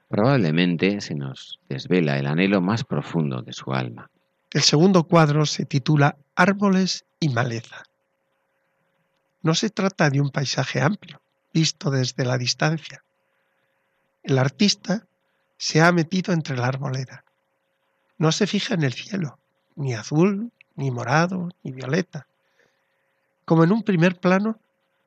Probablemente 0.09 1.01
se 1.01 1.15
nos 1.15 1.59
desvela 1.71 2.19
el 2.19 2.27
anhelo 2.27 2.61
más 2.61 2.85
profundo 2.85 3.41
de 3.41 3.55
su 3.55 3.73
alma. 3.73 4.11
El 4.53 4.61
segundo 4.61 5.05
cuadro 5.05 5.47
se 5.47 5.65
titula 5.65 6.19
Árboles 6.35 7.07
y 7.19 7.31
maleza. 7.31 7.83
No 9.41 9.55
se 9.55 9.71
trata 9.71 10.11
de 10.11 10.21
un 10.21 10.29
paisaje 10.29 10.83
amplio, 10.83 11.23
visto 11.55 11.91
desde 11.91 12.27
la 12.27 12.37
distancia. 12.37 13.03
El 14.27 14.39
artista 14.39 15.07
se 15.57 15.81
ha 15.81 15.93
metido 15.93 16.33
entre 16.35 16.57
la 16.57 16.67
arboleda. 16.67 17.25
No 18.19 18.33
se 18.33 18.49
fija 18.49 18.75
en 18.75 18.83
el 18.83 18.93
cielo, 18.93 19.39
ni 19.77 19.95
azul, 19.95 20.51
ni 20.75 20.91
morado, 20.91 21.51
ni 21.63 21.71
violeta. 21.71 22.27
Como 23.45 23.63
en 23.63 23.71
un 23.71 23.85
primer 23.85 24.19
plano, 24.19 24.59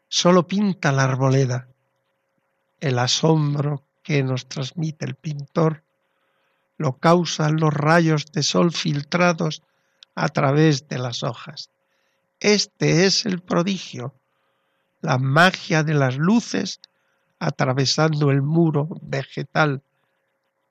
solo 0.07 0.47
pinta 0.47 0.93
la 0.93 1.03
arboleda, 1.03 1.67
el 2.79 2.97
asombro 2.97 3.83
que 4.03 4.23
nos 4.23 4.47
transmite 4.47 5.03
el 5.03 5.15
pintor 5.15 5.83
lo 6.77 6.97
causan 6.97 7.57
los 7.57 7.73
rayos 7.73 8.31
de 8.31 8.41
sol 8.41 8.71
filtrados 8.71 9.63
a 10.15 10.29
través 10.29 10.87
de 10.87 10.97
las 10.97 11.23
hojas. 11.23 11.71
Este 12.39 13.05
es 13.05 13.25
el 13.25 13.41
prodigio, 13.41 14.13
la 15.01 15.17
magia 15.17 15.83
de 15.83 15.95
las 15.95 16.15
luces 16.15 16.79
atravesando 17.39 18.31
el 18.31 18.41
muro 18.41 18.89
vegetal 19.01 19.81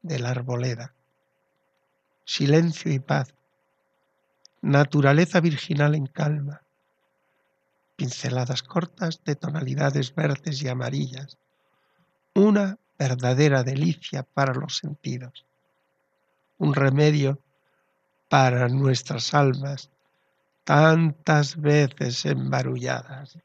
de 0.03 0.19
la 0.19 0.31
arboleda. 0.31 0.95
Silencio 2.25 2.93
y 2.93 2.99
paz, 2.99 3.35
naturaleza 4.61 5.41
virginal 5.41 5.95
en 5.95 6.07
calma, 6.07 6.63
pinceladas 7.97 8.63
cortas 8.63 9.23
de 9.25 9.35
tonalidades 9.35 10.15
verdes 10.15 10.63
y 10.63 10.69
amarillas, 10.69 11.39
una 12.35 12.79
verdadera 12.99 13.63
delicia 13.63 14.23
para 14.23 14.53
los 14.55 14.77
sentidos, 14.77 15.47
un 16.59 16.75
remedio 16.75 17.41
para 18.29 18.69
nuestras 18.69 19.33
almas 19.33 19.91
tantas 20.65 21.57
veces 21.57 22.27
embarulladas. 22.27 23.39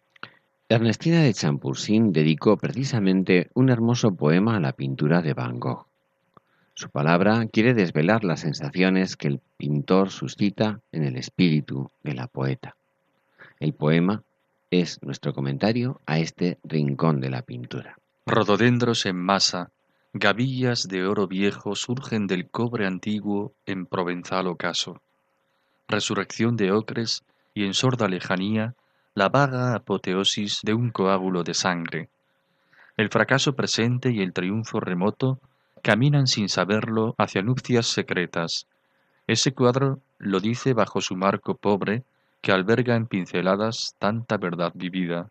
Ernestina 0.69 1.21
de 1.21 1.33
Champursin 1.33 2.13
dedicó 2.13 2.57
precisamente 2.57 3.49
un 3.53 3.69
hermoso 3.69 4.15
poema 4.15 4.55
a 4.55 4.59
la 4.59 4.71
pintura 4.71 5.21
de 5.21 5.33
Van 5.33 5.59
Gogh. 5.59 5.87
Su 6.73 6.89
palabra 6.89 7.45
quiere 7.51 7.73
desvelar 7.73 8.23
las 8.23 8.39
sensaciones 8.39 9.17
que 9.17 9.27
el 9.27 9.41
pintor 9.57 10.09
suscita 10.09 10.79
en 10.91 11.03
el 11.03 11.17
espíritu 11.17 11.91
de 12.01 12.13
la 12.13 12.27
poeta. 12.27 12.75
El 13.59 13.73
poema 13.73 14.23
es 14.71 15.03
nuestro 15.03 15.33
comentario 15.33 16.01
a 16.05 16.17
este 16.17 16.57
rincón 16.63 17.19
de 17.19 17.29
la 17.29 17.43
pintura. 17.43 17.97
Rododendros 18.25 19.05
en 19.05 19.17
masa, 19.17 19.69
gavillas 20.13 20.87
de 20.87 21.05
oro 21.05 21.27
viejo 21.27 21.75
surgen 21.75 22.25
del 22.25 22.49
cobre 22.49 22.87
antiguo 22.87 23.53
en 23.65 23.85
provenzal 23.85 24.47
ocaso. 24.47 25.01
Resurrección 25.87 26.55
de 26.55 26.71
ocres 26.71 27.23
y 27.53 27.65
en 27.65 27.73
sorda 27.73 28.07
lejanía 28.07 28.75
la 29.15 29.29
vaga 29.29 29.75
apoteosis 29.75 30.61
de 30.63 30.73
un 30.73 30.89
coágulo 30.89 31.43
de 31.43 31.53
sangre. 31.53 32.09
El 32.97 33.09
fracaso 33.09 33.53
presente 33.53 34.11
y 34.11 34.21
el 34.21 34.33
triunfo 34.33 34.79
remoto 34.79 35.39
caminan 35.83 36.25
sin 36.25 36.49
saberlo 36.49 37.13
hacia 37.19 37.43
nupcias 37.43 37.85
secretas. 37.85 38.65
Ese 39.27 39.53
cuadro 39.53 39.99
lo 40.17 40.39
dice 40.39 40.73
bajo 40.73 40.99
su 40.99 41.15
marco 41.15 41.53
pobre 41.55 42.03
que 42.41 42.51
alberga 42.51 42.95
en 42.95 43.05
pinceladas 43.05 43.95
tanta 43.99 44.37
verdad 44.37 44.71
vivida. 44.73 45.29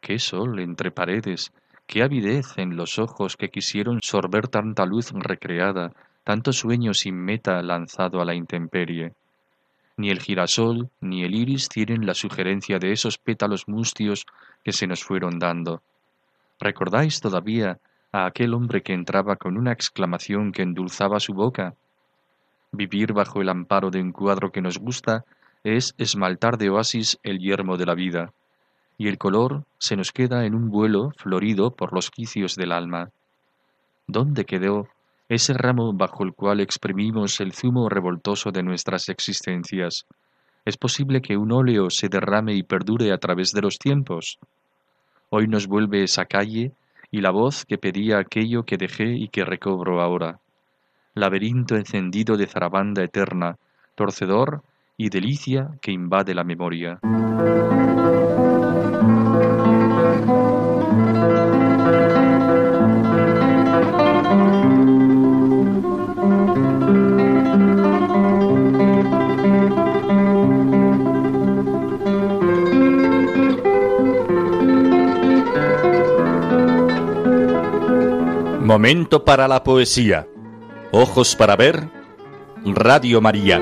Qué 0.00 0.18
sol 0.18 0.58
entre 0.58 0.90
paredes, 0.90 1.52
qué 1.86 2.02
avidez 2.02 2.58
en 2.58 2.76
los 2.76 2.98
ojos 2.98 3.36
que 3.36 3.48
quisieron 3.48 4.00
sorber 4.02 4.48
tanta 4.48 4.84
luz 4.86 5.12
recreada, 5.12 5.92
tanto 6.24 6.52
sueño 6.52 6.94
sin 6.94 7.16
meta 7.16 7.62
lanzado 7.62 8.20
a 8.20 8.24
la 8.24 8.34
intemperie. 8.34 9.14
Ni 9.98 10.10
el 10.10 10.20
girasol 10.20 10.90
ni 11.00 11.24
el 11.24 11.34
iris 11.34 11.68
tienen 11.68 12.06
la 12.06 12.14
sugerencia 12.14 12.78
de 12.78 12.92
esos 12.92 13.18
pétalos 13.18 13.66
mustios 13.66 14.26
que 14.64 14.72
se 14.72 14.86
nos 14.86 15.02
fueron 15.02 15.40
dando. 15.40 15.82
¿Recordáis 16.60 17.20
todavía 17.20 17.80
a 18.12 18.24
aquel 18.24 18.54
hombre 18.54 18.82
que 18.82 18.92
entraba 18.92 19.34
con 19.34 19.56
una 19.56 19.72
exclamación 19.72 20.52
que 20.52 20.62
endulzaba 20.62 21.18
su 21.18 21.34
boca? 21.34 21.74
Vivir 22.70 23.12
bajo 23.12 23.42
el 23.42 23.48
amparo 23.48 23.90
de 23.90 24.00
un 24.00 24.12
cuadro 24.12 24.52
que 24.52 24.62
nos 24.62 24.78
gusta 24.78 25.24
es 25.64 25.96
esmaltar 25.98 26.58
de 26.58 26.70
oasis 26.70 27.18
el 27.24 27.40
yermo 27.40 27.76
de 27.76 27.86
la 27.86 27.94
vida, 27.94 28.32
y 28.98 29.08
el 29.08 29.18
color 29.18 29.64
se 29.78 29.96
nos 29.96 30.12
queda 30.12 30.46
en 30.46 30.54
un 30.54 30.70
vuelo 30.70 31.10
florido 31.16 31.72
por 31.72 31.92
los 31.92 32.12
quicios 32.12 32.54
del 32.54 32.70
alma. 32.70 33.10
¿Dónde 34.06 34.44
quedó 34.44 34.86
ese 35.28 35.52
ramo 35.52 35.92
bajo 35.92 36.24
el 36.24 36.32
cual 36.32 36.60
exprimimos 36.60 37.40
el 37.40 37.52
zumo 37.52 37.88
revoltoso 37.88 38.50
de 38.50 38.62
nuestras 38.62 39.08
existencias. 39.08 40.06
¿Es 40.64 40.76
posible 40.76 41.20
que 41.20 41.36
un 41.36 41.52
óleo 41.52 41.90
se 41.90 42.08
derrame 42.08 42.54
y 42.54 42.62
perdure 42.62 43.12
a 43.12 43.18
través 43.18 43.52
de 43.52 43.60
los 43.60 43.78
tiempos? 43.78 44.38
Hoy 45.30 45.46
nos 45.46 45.66
vuelve 45.66 46.02
esa 46.02 46.24
calle 46.24 46.72
y 47.10 47.20
la 47.20 47.30
voz 47.30 47.64
que 47.64 47.78
pedía 47.78 48.18
aquello 48.18 48.64
que 48.64 48.76
dejé 48.76 49.10
y 49.16 49.28
que 49.28 49.44
recobro 49.44 50.00
ahora. 50.00 50.40
Laberinto 51.14 51.76
encendido 51.76 52.36
de 52.36 52.46
zarabanda 52.46 53.02
eterna, 53.02 53.56
torcedor 53.94 54.62
y 54.96 55.10
delicia 55.10 55.70
que 55.82 55.92
invade 55.92 56.34
la 56.34 56.44
memoria. 56.44 57.00
Momento 78.78 79.24
para 79.24 79.48
la 79.48 79.64
poesía. 79.64 80.28
Ojos 80.92 81.34
para 81.34 81.56
ver. 81.56 81.90
Radio 82.64 83.20
María. 83.20 83.58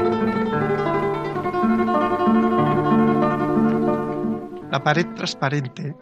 La 4.70 4.82
pared 4.84 5.06
transparente 5.14 5.96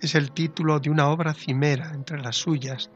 es 0.00 0.16
el 0.16 0.32
título 0.32 0.80
de 0.80 0.90
una 0.90 1.10
obra 1.10 1.32
cimera 1.32 1.92
entre 1.94 2.20
las 2.20 2.34
suyas. 2.34 2.90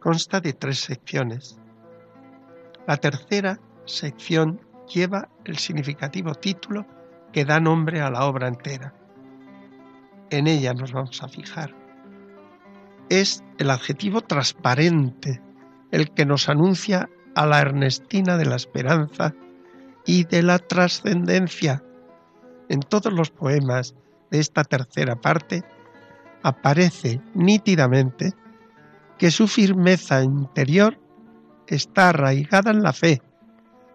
Consta 0.00 0.40
de 0.40 0.54
tres 0.54 0.80
secciones. 0.80 1.56
La 2.88 2.96
tercera 2.96 3.60
sección 3.84 4.60
lleva 4.92 5.28
el 5.44 5.58
significativo 5.58 6.34
título 6.34 6.84
que 7.32 7.44
da 7.44 7.60
nombre 7.60 8.00
a 8.00 8.10
la 8.10 8.24
obra 8.24 8.48
entera. 8.48 8.92
En 10.30 10.48
ella 10.48 10.74
nos 10.74 10.90
vamos 10.92 11.22
a 11.22 11.28
fijar 11.28 11.81
es 13.20 13.44
el 13.58 13.68
adjetivo 13.68 14.22
transparente, 14.22 15.42
el 15.90 16.10
que 16.12 16.24
nos 16.24 16.48
anuncia 16.48 17.10
a 17.34 17.44
la 17.44 17.60
Ernestina 17.60 18.38
de 18.38 18.46
la 18.46 18.56
esperanza 18.56 19.34
y 20.06 20.24
de 20.24 20.42
la 20.42 20.58
trascendencia. 20.58 21.82
En 22.70 22.80
todos 22.80 23.12
los 23.12 23.30
poemas 23.30 23.94
de 24.30 24.38
esta 24.38 24.64
tercera 24.64 25.16
parte 25.16 25.62
aparece 26.42 27.20
nítidamente 27.34 28.32
que 29.18 29.30
su 29.30 29.46
firmeza 29.46 30.22
interior 30.22 30.98
está 31.66 32.08
arraigada 32.08 32.70
en 32.70 32.82
la 32.82 32.94
fe 32.94 33.20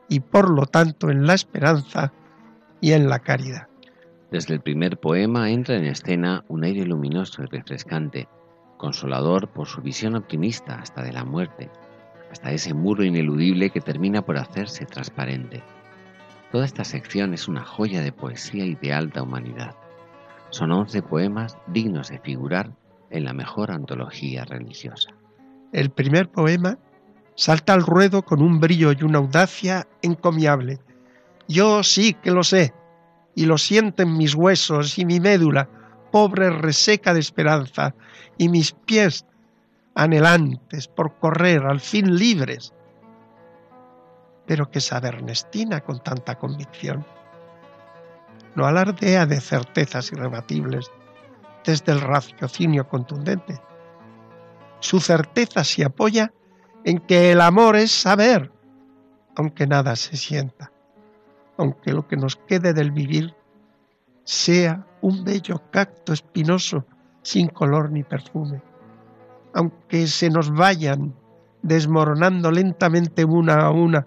y 0.10 0.19
por 0.19 0.47
lo 0.51 0.67
tanto 0.67 1.10
en 1.10 1.25
la 1.25 1.34
esperanza 1.34 2.13
y 2.82 2.91
en 2.91 3.10
la 3.10 3.17
caridad. 3.17 3.67
Desde 4.30 4.53
el 4.53 4.62
primer 4.62 4.99
poema 4.99 5.49
entra 5.49 5.75
en 5.75 5.86
escena 5.86 6.45
un 6.49 6.63
aire 6.63 6.86
luminoso 6.86 7.41
y 7.41 7.47
refrescante 7.47 8.27
consolador 8.77 9.47
por 9.49 9.67
su 9.67 9.81
visión 9.81 10.15
optimista 10.15 10.75
hasta 10.75 11.01
de 11.01 11.11
la 11.11 11.25
muerte, 11.25 11.69
hasta 12.31 12.51
ese 12.51 12.73
muro 12.73 13.03
ineludible 13.03 13.69
que 13.69 13.81
termina 13.81 14.21
por 14.21 14.37
hacerse 14.37 14.85
transparente. 14.85 15.63
Toda 16.51 16.65
esta 16.65 16.83
sección 16.83 17.33
es 17.33 17.47
una 17.47 17.63
joya 17.65 18.01
de 18.01 18.11
poesía 18.11 18.65
y 18.65 18.75
de 18.75 18.93
alta 18.93 19.23
humanidad. 19.23 19.75
Son 20.49 20.71
once 20.71 21.01
poemas 21.01 21.57
dignos 21.67 22.09
de 22.09 22.19
figurar 22.19 22.71
en 23.09 23.25
la 23.25 23.33
mejor 23.33 23.71
antología 23.71 24.45
religiosa. 24.45 25.11
El 25.73 25.89
primer 25.89 26.29
poema 26.29 26.77
salta 27.35 27.73
al 27.73 27.83
ruedo 27.83 28.23
con 28.23 28.41
un 28.41 28.59
brillo 28.59 28.91
y 28.93 29.03
una 29.03 29.19
audacia 29.19 29.87
encomiable. 30.01 30.79
Yo 31.47 31.83
sí 31.83 32.13
que 32.13 32.31
lo 32.31 32.43
sé, 32.43 32.73
y 33.35 33.45
lo 33.45 33.57
siento 33.57 34.01
en 34.01 34.17
mis 34.17 34.33
huesos 34.33 34.97
y 34.97 35.05
mi 35.05 35.19
médula, 35.19 35.69
pobre 36.17 36.49
reseca 36.49 37.13
de 37.13 37.19
esperanza, 37.19 37.93
y 38.39 38.49
mis 38.49 38.71
pies 38.71 39.23
anhelantes 39.93 40.88
por 40.88 41.13
correr 41.19 41.63
al 41.63 41.80
fin 41.80 42.17
libres. 42.17 42.73
Pero 44.47 44.71
que 44.71 44.82
sabe 44.82 45.10
Ernestina 45.10 45.82
con 45.82 45.99
tanta 45.99 46.34
convicción. 46.39 47.06
No 48.56 48.65
alardea 48.65 49.27
de 49.27 49.39
certezas 49.39 50.12
irrebatibles 50.12 50.89
desde 51.63 51.91
el 51.91 52.01
raciocinio 52.01 52.88
contundente. 52.88 53.62
Su 54.80 54.99
certeza 54.99 55.63
se 55.63 55.86
apoya 55.86 56.34
en 56.84 56.97
que 56.97 57.32
el 57.32 57.41
amor 57.41 57.75
es 57.75 57.91
saber, 57.91 58.51
aunque 59.36 59.67
nada 59.67 59.95
se 59.95 60.17
sienta, 60.17 60.71
aunque 61.58 61.93
lo 61.93 62.08
que 62.08 62.17
nos 62.17 62.38
quede 62.38 62.73
del 62.73 62.89
vivir 62.89 63.36
sea 64.23 64.84
un 65.07 65.23
bello 65.23 65.61
cacto 65.71 66.11
espinoso 66.11 66.85
sin 67.21 67.47
color 67.47 67.91
ni 67.91 68.03
perfume, 68.03 68.61
aunque 69.53 70.05
se 70.05 70.29
nos 70.29 70.51
vayan 70.51 71.15
desmoronando 71.61 72.51
lentamente 72.51 73.23
una 73.23 73.61
a 73.61 73.71
una 73.71 74.05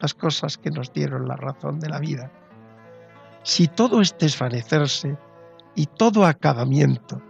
las 0.00 0.12
cosas 0.12 0.58
que 0.58 0.72
nos 0.72 0.92
dieron 0.92 1.28
la 1.28 1.36
razón 1.36 1.78
de 1.78 1.88
la 1.88 2.00
vida. 2.00 2.32
Si 3.44 3.68
todo 3.68 4.00
es 4.00 4.18
desvanecerse 4.18 5.16
y 5.76 5.86
todo 5.86 6.26
acabamiento, 6.26 7.22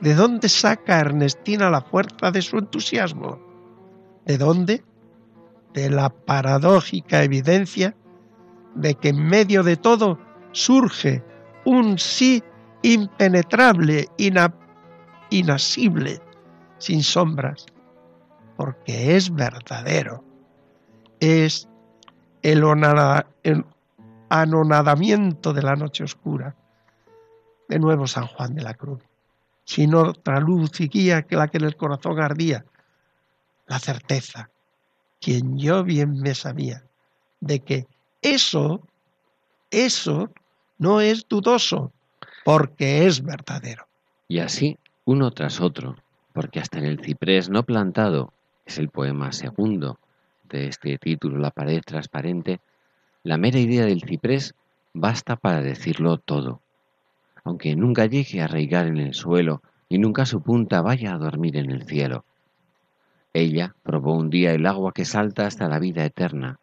¿de 0.00 0.14
dónde 0.16 0.48
saca 0.48 0.98
Ernestina 0.98 1.70
la 1.70 1.80
fuerza 1.80 2.32
de 2.32 2.42
su 2.42 2.58
entusiasmo? 2.58 3.38
¿De 4.24 4.36
dónde? 4.36 4.84
De 5.74 5.90
la 5.90 6.08
paradójica 6.10 7.22
evidencia 7.22 7.94
de 8.74 8.94
que 8.94 9.10
en 9.10 9.24
medio 9.24 9.62
de 9.62 9.76
todo 9.76 10.18
surge 10.50 11.22
un 11.66 11.98
sí 11.98 12.42
impenetrable, 12.82 14.08
inasible, 15.30 16.22
sin 16.78 17.02
sombras, 17.02 17.66
porque 18.56 19.16
es 19.16 19.34
verdadero. 19.34 20.24
Es 21.20 21.68
el, 22.42 22.62
anonadamiento 24.28 25.52
de 25.52 25.62
la 25.62 25.76
noche 25.76 26.04
oscura. 26.04 26.54
De 27.68 27.80
nuevo 27.80 28.06
San 28.06 28.28
Juan 28.28 28.54
de 28.54 28.62
la 28.62 28.74
Cruz, 28.74 29.02
sin 29.64 29.92
otra 29.96 30.38
luz 30.38 30.80
y 30.80 30.86
guía 30.86 31.22
que 31.22 31.34
la 31.34 31.48
que 31.48 31.58
en 31.58 31.64
el 31.64 31.76
corazón 31.76 32.20
ardía, 32.20 32.64
la 33.66 33.80
certeza, 33.80 34.50
quien 35.20 35.58
yo 35.58 35.82
bien 35.82 36.20
me 36.20 36.36
sabía, 36.36 36.84
de 37.40 37.58
que 37.58 37.88
eso, 38.22 38.86
eso 39.72 40.30
no 40.78 41.00
es 41.00 41.26
dudoso, 41.28 41.92
porque 42.44 43.06
es 43.06 43.22
verdadero. 43.22 43.86
Y 44.28 44.40
así, 44.40 44.78
uno 45.04 45.30
tras 45.30 45.60
otro, 45.60 45.96
porque 46.32 46.60
hasta 46.60 46.78
en 46.78 46.84
el 46.84 47.00
ciprés 47.00 47.48
no 47.48 47.62
plantado, 47.62 48.32
es 48.64 48.78
el 48.78 48.88
poema 48.88 49.32
segundo 49.32 49.98
de 50.48 50.68
este 50.68 50.98
título, 50.98 51.38
La 51.38 51.50
pared 51.50 51.80
transparente, 51.84 52.60
la 53.22 53.38
mera 53.38 53.58
idea 53.58 53.84
del 53.84 54.02
ciprés 54.02 54.54
basta 54.92 55.36
para 55.36 55.60
decirlo 55.60 56.18
todo. 56.18 56.60
Aunque 57.44 57.74
nunca 57.76 58.06
llegue 58.06 58.40
a 58.40 58.44
arraigar 58.44 58.86
en 58.86 58.98
el 58.98 59.14
suelo 59.14 59.62
y 59.88 59.98
nunca 59.98 60.26
su 60.26 60.40
punta 60.42 60.82
vaya 60.82 61.14
a 61.14 61.18
dormir 61.18 61.56
en 61.56 61.70
el 61.70 61.84
cielo. 61.84 62.24
Ella 63.32 63.74
probó 63.82 64.14
un 64.14 64.30
día 64.30 64.52
el 64.52 64.66
agua 64.66 64.92
que 64.92 65.04
salta 65.04 65.46
hasta 65.46 65.68
la 65.68 65.78
vida 65.78 66.04
eterna. 66.04 66.58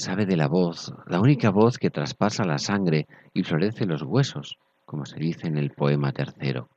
Sabe 0.00 0.24
de 0.24 0.38
la 0.38 0.48
voz, 0.48 0.94
la 1.08 1.20
única 1.20 1.50
voz 1.50 1.76
que 1.76 1.90
traspasa 1.90 2.44
la 2.44 2.56
sangre 2.56 3.06
y 3.34 3.42
florece 3.42 3.84
los 3.84 4.00
huesos, 4.00 4.56
como 4.86 5.04
se 5.04 5.18
dice 5.18 5.46
en 5.46 5.58
el 5.58 5.72
poema 5.72 6.10
tercero. 6.10 6.70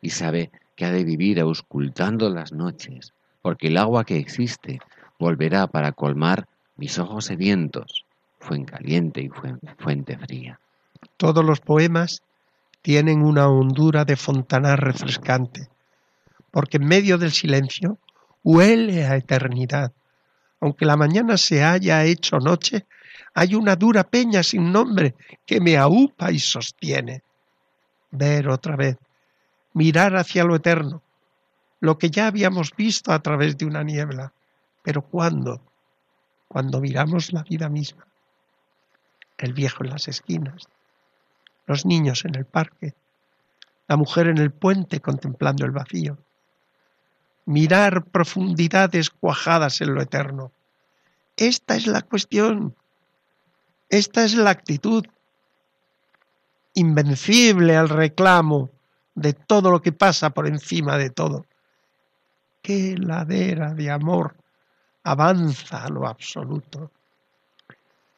Y 0.00 0.10
sabe 0.10 0.50
que 0.74 0.84
ha 0.84 0.90
de 0.90 1.04
vivir 1.04 1.38
auscultando 1.38 2.28
las 2.30 2.52
noches, 2.52 3.12
porque 3.42 3.68
el 3.68 3.76
agua 3.76 4.02
que 4.02 4.18
existe 4.18 4.80
volverá 5.20 5.68
para 5.68 5.92
colmar 5.92 6.48
mis 6.76 6.98
ojos 6.98 7.26
sedientos, 7.26 8.04
fuente 8.40 8.72
caliente 8.72 9.20
y 9.20 9.30
fuente 9.78 10.18
fría. 10.18 10.58
Todos 11.16 11.44
los 11.44 11.60
poemas 11.60 12.22
tienen 12.82 13.22
una 13.22 13.46
hondura 13.46 14.04
de 14.04 14.16
fontanar 14.16 14.80
refrescante, 14.80 15.68
porque 16.50 16.78
en 16.78 16.88
medio 16.88 17.18
del 17.18 17.30
silencio 17.30 17.98
huele 18.42 19.06
a 19.06 19.14
eternidad. 19.14 19.92
Aunque 20.60 20.84
la 20.84 20.96
mañana 20.96 21.36
se 21.36 21.62
haya 21.62 22.04
hecho 22.04 22.38
noche, 22.38 22.86
hay 23.34 23.54
una 23.54 23.76
dura 23.76 24.04
peña 24.04 24.42
sin 24.42 24.72
nombre 24.72 25.14
que 25.46 25.60
me 25.60 25.76
aupa 25.76 26.32
y 26.32 26.38
sostiene. 26.38 27.22
Ver 28.10 28.48
otra 28.48 28.74
vez, 28.74 28.96
mirar 29.74 30.16
hacia 30.16 30.44
lo 30.44 30.56
eterno, 30.56 31.02
lo 31.80 31.98
que 31.98 32.10
ya 32.10 32.26
habíamos 32.26 32.74
visto 32.76 33.12
a 33.12 33.20
través 33.20 33.56
de 33.56 33.66
una 33.66 33.84
niebla. 33.84 34.32
Pero 34.82 35.02
¿cuándo? 35.02 35.60
Cuando 36.48 36.80
miramos 36.80 37.32
la 37.32 37.42
vida 37.42 37.68
misma. 37.68 38.06
El 39.36 39.52
viejo 39.52 39.84
en 39.84 39.90
las 39.90 40.08
esquinas, 40.08 40.66
los 41.66 41.86
niños 41.86 42.24
en 42.24 42.34
el 42.34 42.44
parque, 42.44 42.94
la 43.86 43.96
mujer 43.96 44.26
en 44.28 44.38
el 44.38 44.50
puente 44.50 45.00
contemplando 45.00 45.64
el 45.64 45.70
vacío. 45.70 46.18
Mirar 47.48 48.04
profundidades 48.04 49.08
cuajadas 49.08 49.80
en 49.80 49.94
lo 49.94 50.02
eterno. 50.02 50.52
Esta 51.34 51.76
es 51.76 51.86
la 51.86 52.02
cuestión. 52.02 52.74
Esta 53.88 54.22
es 54.24 54.34
la 54.34 54.50
actitud 54.50 55.06
invencible 56.74 57.74
al 57.74 57.88
reclamo 57.88 58.68
de 59.14 59.32
todo 59.32 59.70
lo 59.70 59.80
que 59.80 59.92
pasa 59.92 60.28
por 60.28 60.46
encima 60.46 60.98
de 60.98 61.08
todo. 61.08 61.46
Qué 62.60 62.96
ladera 62.98 63.72
de 63.72 63.90
amor 63.92 64.36
avanza 65.04 65.84
a 65.84 65.88
lo 65.88 66.06
absoluto. 66.06 66.90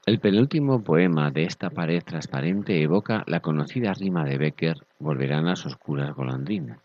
El 0.06 0.18
penúltimo 0.18 0.82
poema 0.82 1.30
de 1.30 1.44
esta 1.44 1.70
pared 1.70 2.02
transparente 2.02 2.82
evoca 2.82 3.22
la 3.28 3.38
conocida 3.38 3.94
rima 3.94 4.24
de 4.24 4.38
Becker, 4.38 4.84
Volverán 4.98 5.44
las 5.44 5.64
oscuras 5.66 6.16
golondrinas. 6.16 6.80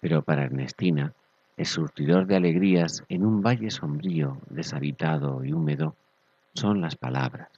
Pero 0.00 0.20
para 0.20 0.44
Ernestina, 0.44 1.14
el 1.60 1.66
surtidor 1.66 2.26
de 2.26 2.36
alegrías 2.36 3.04
en 3.10 3.22
un 3.22 3.42
valle 3.42 3.70
sombrío, 3.70 4.38
deshabitado 4.48 5.44
y 5.44 5.52
húmedo, 5.52 5.94
son 6.54 6.80
las 6.80 6.96
palabras. 6.96 7.50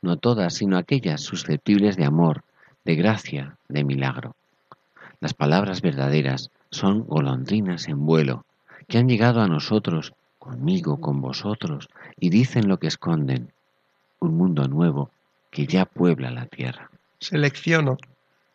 No 0.00 0.16
todas, 0.16 0.54
sino 0.54 0.78
aquellas 0.78 1.22
susceptibles 1.22 1.96
de 1.96 2.04
amor, 2.04 2.44
de 2.84 2.94
gracia, 2.94 3.56
de 3.68 3.82
milagro. 3.82 4.36
Las 5.18 5.34
palabras 5.34 5.82
verdaderas 5.82 6.52
son 6.70 7.04
golondrinas 7.04 7.88
en 7.88 8.06
vuelo, 8.06 8.44
que 8.86 8.98
han 8.98 9.08
llegado 9.08 9.40
a 9.40 9.48
nosotros, 9.48 10.12
conmigo, 10.38 11.00
con 11.00 11.20
vosotros, 11.20 11.88
y 12.20 12.30
dicen 12.30 12.68
lo 12.68 12.78
que 12.78 12.86
esconden, 12.86 13.50
un 14.20 14.36
mundo 14.36 14.68
nuevo 14.68 15.10
que 15.50 15.66
ya 15.66 15.84
puebla 15.84 16.30
la 16.30 16.46
tierra. 16.46 16.92
Selecciono 17.18 17.96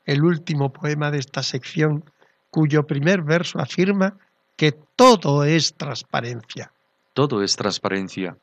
el 0.05 0.23
último 0.23 0.71
poema 0.71 1.11
de 1.11 1.17
esta 1.17 1.43
sección, 1.43 2.05
cuyo 2.49 2.87
primer 2.87 3.21
verso 3.21 3.59
afirma 3.59 4.15
que 4.61 4.73
todo 4.73 5.43
es 5.43 5.73
transparencia. 5.73 6.71
Todo 7.15 7.41
es 7.41 7.55
transparencia. 7.55 8.37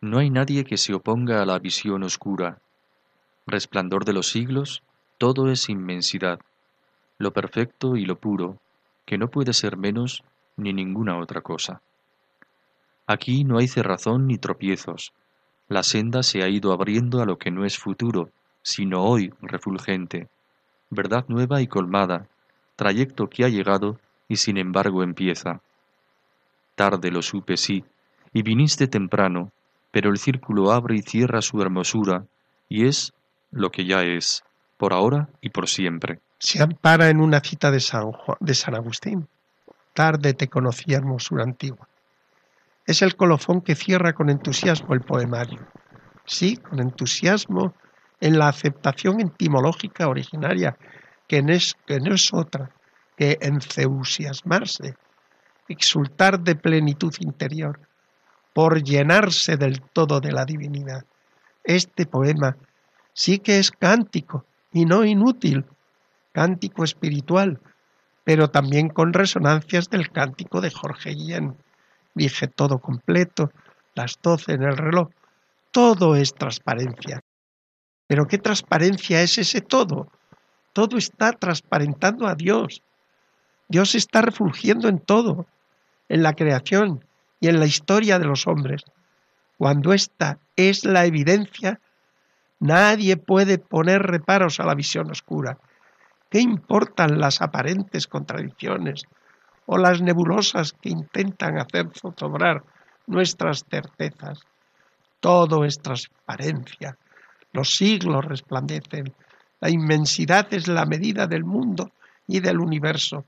No 0.00 0.16
hay 0.16 0.30
nadie 0.30 0.64
que 0.64 0.78
se 0.78 0.94
oponga 0.94 1.42
a 1.42 1.44
la 1.44 1.58
visión 1.58 2.04
oscura. 2.04 2.62
Resplandor 3.46 4.06
de 4.06 4.14
los 4.14 4.30
siglos, 4.30 4.82
todo 5.18 5.50
es 5.50 5.68
inmensidad, 5.68 6.40
lo 7.18 7.34
perfecto 7.34 7.98
y 7.98 8.06
lo 8.06 8.16
puro, 8.16 8.56
que 9.04 9.18
no 9.18 9.28
puede 9.28 9.52
ser 9.52 9.76
menos 9.76 10.24
ni 10.56 10.72
ninguna 10.72 11.18
otra 11.18 11.42
cosa. 11.42 11.82
Aquí 13.06 13.44
no 13.44 13.58
hay 13.58 13.68
cerrazón 13.68 14.26
ni 14.26 14.38
tropiezos, 14.38 15.12
la 15.68 15.82
senda 15.82 16.22
se 16.22 16.42
ha 16.42 16.48
ido 16.48 16.72
abriendo 16.72 17.20
a 17.20 17.26
lo 17.26 17.36
que 17.36 17.50
no 17.50 17.66
es 17.66 17.76
futuro, 17.76 18.30
sino 18.62 19.04
hoy 19.04 19.34
refulgente, 19.42 20.30
verdad 20.88 21.26
nueva 21.28 21.60
y 21.60 21.66
colmada, 21.66 22.26
trayecto 22.74 23.28
que 23.28 23.44
ha 23.44 23.50
llegado 23.50 23.98
y 24.28 24.36
sin 24.36 24.56
embargo 24.56 25.02
empieza. 25.02 25.60
Tarde 26.74 27.10
lo 27.10 27.22
supe, 27.22 27.56
sí, 27.56 27.84
y 28.32 28.42
viniste 28.42 28.88
temprano, 28.88 29.52
pero 29.90 30.10
el 30.10 30.18
círculo 30.18 30.72
abre 30.72 30.96
y 30.96 31.02
cierra 31.02 31.42
su 31.42 31.60
hermosura, 31.60 32.24
y 32.68 32.86
es 32.86 33.12
lo 33.50 33.70
que 33.70 33.84
ya 33.84 34.02
es, 34.02 34.42
por 34.78 34.92
ahora 34.92 35.28
y 35.40 35.50
por 35.50 35.68
siempre. 35.68 36.20
Se 36.38 36.62
ampara 36.62 37.10
en 37.10 37.20
una 37.20 37.40
cita 37.40 37.70
de 37.70 37.80
San, 37.80 38.10
de 38.40 38.54
San 38.54 38.74
Agustín. 38.74 39.28
Tarde 39.92 40.34
te 40.34 40.48
conocí 40.48 40.94
hermosura 40.94 41.44
antigua. 41.44 41.88
Es 42.86 43.02
el 43.02 43.14
colofón 43.14 43.60
que 43.60 43.74
cierra 43.74 44.14
con 44.14 44.30
entusiasmo 44.30 44.94
el 44.94 45.02
poemario. 45.02 45.68
Sí, 46.24 46.56
con 46.56 46.80
entusiasmo 46.80 47.76
en 48.18 48.38
la 48.38 48.48
aceptación 48.48 49.20
etimológica 49.20 50.08
originaria, 50.08 50.76
que 51.28 51.44
es, 51.48 51.74
que 51.86 52.00
no 52.00 52.14
es 52.14 52.32
otra 52.32 52.72
que 53.16 53.38
entusiasmarse, 53.40 54.94
exultar 55.68 56.40
de 56.40 56.54
plenitud 56.54 57.14
interior, 57.20 57.80
por 58.52 58.82
llenarse 58.82 59.56
del 59.56 59.80
todo 59.80 60.20
de 60.20 60.32
la 60.32 60.44
divinidad. 60.44 61.04
Este 61.64 62.06
poema 62.06 62.56
sí 63.14 63.38
que 63.38 63.58
es 63.58 63.70
cántico 63.70 64.44
y 64.72 64.84
no 64.84 65.04
inútil, 65.04 65.64
cántico 66.32 66.84
espiritual, 66.84 67.60
pero 68.24 68.50
también 68.50 68.88
con 68.88 69.12
resonancias 69.12 69.88
del 69.88 70.10
cántico 70.10 70.60
de 70.60 70.70
Jorge 70.70 71.10
Guillén 71.10 71.56
dije 72.14 72.48
todo 72.48 72.78
completo, 72.78 73.50
las 73.94 74.18
doce 74.22 74.52
en 74.52 74.62
el 74.62 74.76
reloj, 74.76 75.08
todo 75.70 76.16
es 76.16 76.34
transparencia. 76.34 77.20
Pero 78.06 78.26
¿qué 78.26 78.38
transparencia 78.38 79.22
es 79.22 79.38
ese 79.38 79.60
todo? 79.60 80.08
Todo 80.72 80.96
está 80.96 81.32
transparentando 81.32 82.26
a 82.26 82.34
Dios. 82.34 82.82
Dios 83.72 83.94
está 83.94 84.20
refulgiendo 84.20 84.88
en 84.88 84.98
todo, 84.98 85.46
en 86.08 86.22
la 86.22 86.34
creación 86.34 87.04
y 87.40 87.48
en 87.48 87.58
la 87.58 87.66
historia 87.66 88.18
de 88.18 88.26
los 88.26 88.46
hombres. 88.46 88.82
Cuando 89.56 89.92
esta 89.92 90.38
es 90.56 90.84
la 90.84 91.06
evidencia, 91.06 91.80
nadie 92.60 93.16
puede 93.16 93.56
poner 93.56 94.02
reparos 94.02 94.60
a 94.60 94.66
la 94.66 94.74
visión 94.74 95.10
oscura. 95.10 95.56
¿Qué 96.28 96.40
importan 96.40 97.18
las 97.18 97.40
aparentes 97.40 98.06
contradicciones, 98.06 99.06
o 99.66 99.78
las 99.78 100.02
nebulosas 100.02 100.72
que 100.72 100.90
intentan 100.90 101.58
hacer 101.58 101.88
zozobrar 101.98 102.62
nuestras 103.06 103.64
certezas. 103.70 104.40
Todo 105.20 105.64
es 105.64 105.80
transparencia, 105.80 106.98
los 107.52 107.74
siglos 107.74 108.24
resplandecen, 108.24 109.14
la 109.60 109.70
inmensidad 109.70 110.52
es 110.52 110.68
la 110.68 110.84
medida 110.84 111.26
del 111.26 111.44
mundo 111.44 111.92
y 112.26 112.40
del 112.40 112.58
universo, 112.58 113.24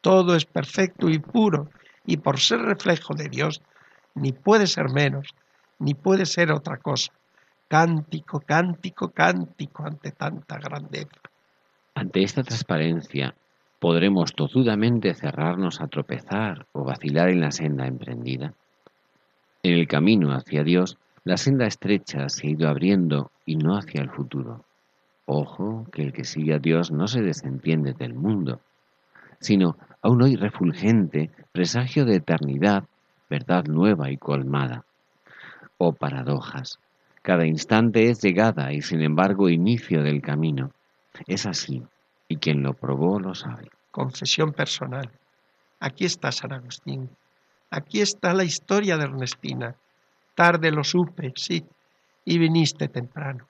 todo 0.00 0.36
es 0.36 0.44
perfecto 0.44 1.08
y 1.08 1.18
puro, 1.18 1.68
y 2.04 2.18
por 2.18 2.38
ser 2.38 2.60
reflejo 2.60 3.14
de 3.14 3.28
Dios, 3.28 3.62
ni 4.14 4.32
puede 4.32 4.66
ser 4.66 4.90
menos, 4.90 5.28
ni 5.78 5.94
puede 5.94 6.26
ser 6.26 6.52
otra 6.52 6.78
cosa. 6.78 7.12
Cántico, 7.68 8.40
cántico, 8.40 9.10
cántico 9.10 9.84
ante 9.84 10.12
tanta 10.12 10.58
grandeza. 10.58 11.20
Ante 11.94 12.22
esta 12.22 12.42
transparencia 12.42 13.34
¿Podremos 13.78 14.34
tozudamente 14.34 15.12
cerrarnos 15.14 15.82
a 15.82 15.88
tropezar 15.88 16.66
o 16.72 16.82
vacilar 16.82 17.28
en 17.28 17.40
la 17.42 17.50
senda 17.50 17.86
emprendida? 17.86 18.54
En 19.62 19.74
el 19.74 19.86
camino 19.86 20.32
hacia 20.32 20.64
Dios, 20.64 20.96
la 21.24 21.36
senda 21.36 21.66
estrecha 21.66 22.30
se 22.30 22.46
ha 22.46 22.50
ido 22.50 22.68
abriendo 22.68 23.30
y 23.44 23.56
no 23.56 23.76
hacia 23.76 24.00
el 24.00 24.08
futuro. 24.08 24.64
Ojo, 25.26 25.86
que 25.92 26.02
el 26.02 26.12
que 26.14 26.24
sigue 26.24 26.54
a 26.54 26.58
Dios 26.58 26.90
no 26.90 27.06
se 27.06 27.20
desentiende 27.20 27.92
del 27.92 28.14
mundo, 28.14 28.60
sino 29.40 29.76
aún 30.02 30.22
hoy 30.22 30.36
refulgente, 30.36 31.30
presagio 31.52 32.04
de 32.04 32.16
eternidad, 32.16 32.84
verdad 33.28 33.64
nueva 33.64 34.10
y 34.10 34.16
colmada. 34.16 34.84
Oh 35.78 35.92
paradojas, 35.92 36.78
cada 37.22 37.46
instante 37.46 38.08
es 38.08 38.22
llegada 38.22 38.72
y 38.72 38.82
sin 38.82 39.02
embargo 39.02 39.48
inicio 39.48 40.02
del 40.02 40.22
camino. 40.22 40.70
Es 41.26 41.46
así, 41.46 41.82
y 42.28 42.36
quien 42.36 42.62
lo 42.62 42.74
probó 42.74 43.18
lo 43.18 43.34
sabe. 43.34 43.68
Confesión 43.90 44.52
personal. 44.52 45.10
Aquí 45.80 46.04
está 46.04 46.30
San 46.32 46.52
Agustín. 46.52 47.10
Aquí 47.70 48.00
está 48.00 48.32
la 48.32 48.44
historia 48.44 48.96
de 48.96 49.04
Ernestina. 49.04 49.74
Tarde 50.34 50.70
lo 50.70 50.84
supe, 50.84 51.32
sí, 51.34 51.64
y 52.24 52.38
viniste 52.38 52.88
temprano. 52.88 53.48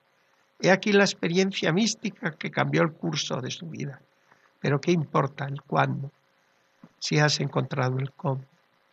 He 0.61 0.71
aquí 0.71 0.93
la 0.93 1.05
experiencia 1.05 1.73
mística 1.73 2.33
que 2.33 2.51
cambió 2.51 2.83
el 2.83 2.93
curso 2.93 3.41
de 3.41 3.51
su 3.51 3.67
vida. 3.67 4.01
Pero 4.67 4.81
¿qué 4.81 4.91
importa 4.91 5.45
el 5.45 5.63
cuándo? 5.63 6.11
Si 6.99 7.21
has 7.21 7.39
encontrado 7.39 8.01
el 8.01 8.11
cómo. 8.11 8.45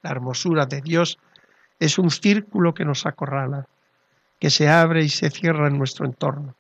La 0.04 0.12
hermosura 0.12 0.68
de 0.68 0.82
Dios 0.82 1.18
es 1.80 1.98
un 1.98 2.12
círculo 2.12 2.76
que 2.76 2.86
nos 2.86 3.08
acorrala, 3.08 3.66
que 4.40 4.52
se 4.52 4.70
abre 4.70 5.04
y 5.04 5.10
se 5.10 5.32
cierra 5.32 5.68
en 5.68 5.80
nuestro 5.80 6.06
entorno. 6.06 6.54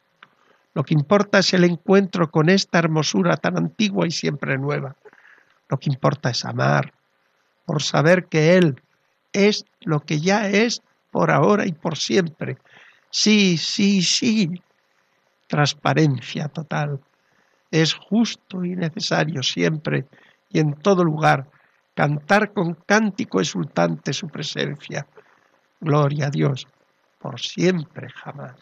Lo 0.73 0.83
que 0.83 0.95
importa 0.95 1.37
es 1.37 1.53
el 1.53 1.63
encuentro 1.63 2.31
con 2.31 2.49
esta 2.49 2.79
hermosura 2.79 3.37
tan 3.37 3.55
antigua 3.55 4.07
y 4.07 4.09
siempre 4.09 4.57
nueva. 4.57 4.95
Lo 5.69 5.77
que 5.77 5.91
importa 5.91 6.31
es 6.31 6.43
amar, 6.43 6.91
por 7.67 7.83
saber 7.83 8.25
que 8.25 8.57
Él 8.57 8.81
es 9.31 9.63
lo 9.81 9.99
que 9.99 10.21
ya 10.21 10.49
es 10.49 10.81
por 11.11 11.29
ahora 11.29 11.67
y 11.67 11.71
por 11.73 11.97
siempre. 11.97 12.57
Sí, 13.11 13.59
sí, 13.59 14.01
sí. 14.01 14.49
Transparencia 15.45 16.47
total. 16.47 16.99
Es 17.73 17.95
justo 17.95 18.63
y 18.63 18.75
necesario 18.75 19.41
siempre 19.41 20.05
y 20.47 20.59
en 20.59 20.75
todo 20.75 21.03
lugar 21.03 21.49
cantar 21.95 22.53
con 22.53 22.75
cántico 22.75 23.41
exultante 23.41 24.13
su 24.13 24.27
presencia. 24.27 25.07
Gloria 25.81 26.27
a 26.27 26.29
Dios, 26.29 26.67
por 27.17 27.39
siempre 27.39 28.09
jamás. 28.11 28.59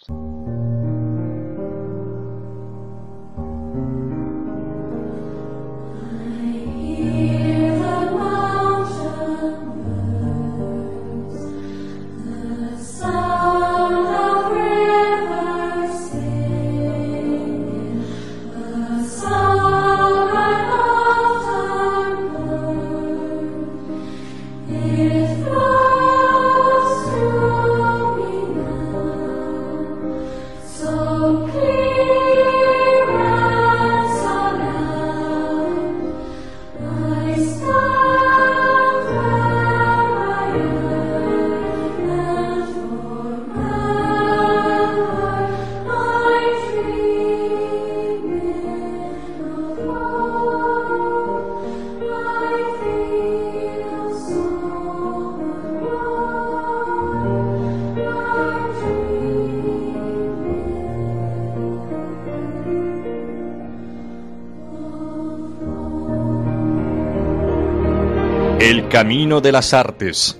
Camino 68.91 69.39
de 69.39 69.53
las 69.53 69.73
Artes. 69.73 70.37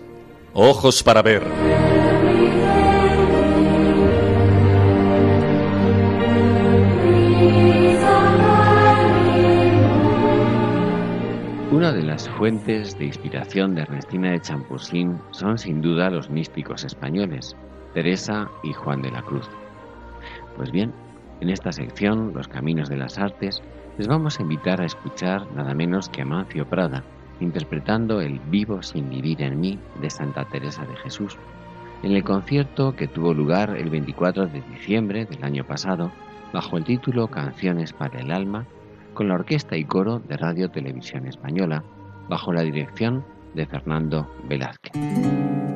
Ojos 0.52 1.04
para 1.04 1.22
ver. 1.22 1.41
Una 11.72 11.93
de 11.93 12.04
las 12.04 12.28
fuentes 12.28 12.99
de 12.99 13.06
inspiración 13.06 13.74
de 13.74 13.84
Ernestina 13.84 14.32
de 14.32 14.41
Champusín 14.41 15.18
son 15.32 15.58
sin 15.58 15.82
duda 15.82 16.10
los 16.10 16.30
místicos 16.30 16.84
españoles, 16.84 17.56
Teresa 17.93 18.49
y 18.64 18.74
Juan 18.74 19.02
de 19.02 19.12
la 19.12 19.22
Cruz. 19.22 19.47
Pues 20.58 20.72
bien, 20.72 20.93
en 21.39 21.49
esta 21.49 21.72
sección, 21.72 22.34
Los 22.34 22.49
Caminos 22.49 22.89
de 22.89 22.97
las 22.97 23.18
Artes, 23.18 23.62
les 23.97 24.10
vamos 24.10 24.38
a 24.38 24.41
invitar 24.41 24.82
a 24.82 24.86
escuchar 24.86 25.49
nada 25.54 25.74
menos 25.74 26.10
que 26.10 26.24
a 26.24 26.26
Mancio 26.26 26.68
Prada, 26.68 27.02
interpretando 27.42 28.22
el 28.22 28.39
Vivo 28.39 28.82
sin 28.82 29.10
vivir 29.10 29.42
en 29.42 29.60
mí 29.60 29.80
de 30.00 30.10
Santa 30.10 30.46
Teresa 30.46 30.86
de 30.86 30.96
Jesús, 30.98 31.38
en 32.04 32.14
el 32.14 32.24
concierto 32.24 32.96
que 32.96 33.08
tuvo 33.08 33.34
lugar 33.34 33.76
el 33.76 33.89
24 33.89 34.48
de 34.48 34.62
diciembre 34.62 35.26
del 35.26 35.44
año 35.44 35.66
pasado 35.66 36.12
bajo 36.54 36.78
el 36.78 36.84
título 36.84 37.28
Canciones 37.28 37.94
para 37.94 38.20
el 38.20 38.32
Alma, 38.32 38.66
con 39.14 39.28
la 39.28 39.36
orquesta 39.36 39.76
y 39.78 39.84
coro 39.84 40.20
de 40.20 40.38
Radio 40.38 40.70
Televisión 40.70 41.28
Española, 41.28 41.84
bajo 42.30 42.54
la 42.54 42.62
dirección 42.62 43.26
de 43.54 43.66
Fernando 43.66 44.30
Velázquez. 44.48 45.70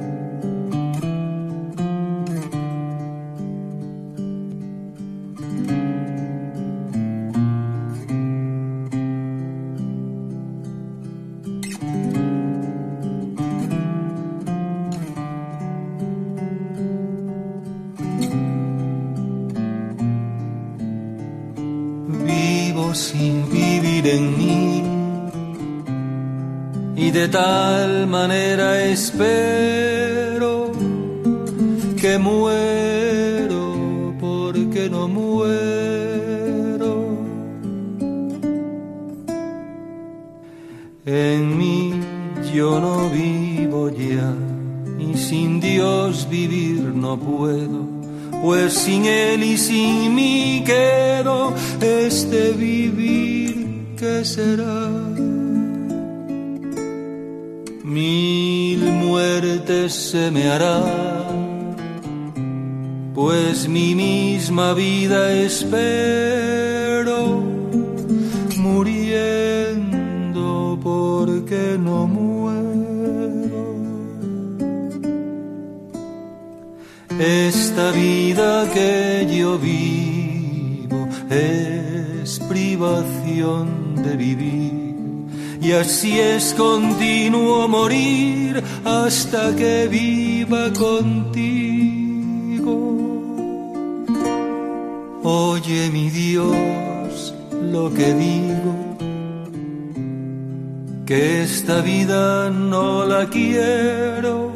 Que 101.05 101.43
esta 101.43 101.81
vida 101.81 102.49
no 102.49 103.05
la 103.05 103.27
quiero, 103.27 104.51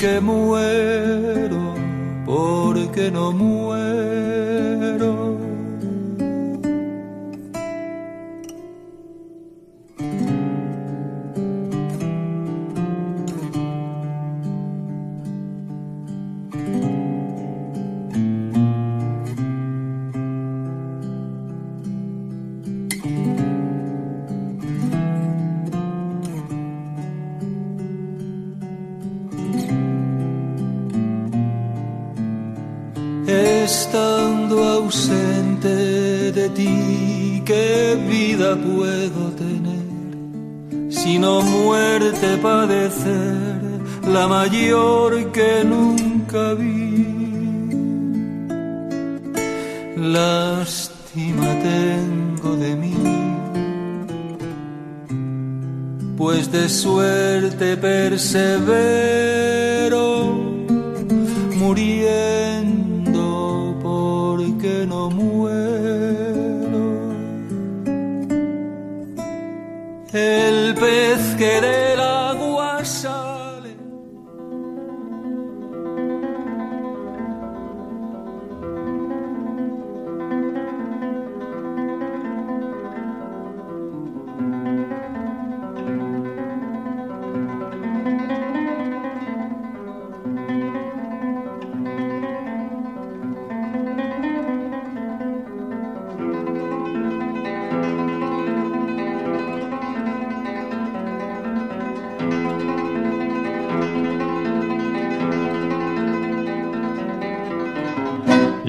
que 0.00 0.20
muero 0.20 1.74
porque 2.24 3.10
no 3.10 3.32
muero. 3.32 5.31
¿Qué 37.44 37.96
vida 38.08 38.56
puedo 38.56 39.30
tener? 39.36 40.92
Sino 40.92 41.42
muerte 41.42 42.36
padecer, 42.38 43.60
la 44.06 44.28
mayor 44.28 45.32
que 45.32 45.64
nunca 45.64 46.54
vi. 46.54 47.06
Lástima 49.96 51.48
tengo 51.62 52.56
de 52.56 52.76
mí 52.76 52.94
pues 56.22 56.52
de 56.52 56.68
suerte 56.68 57.76
persevero, 57.76 58.52
muriendo 61.56 62.41
pez 71.42 71.81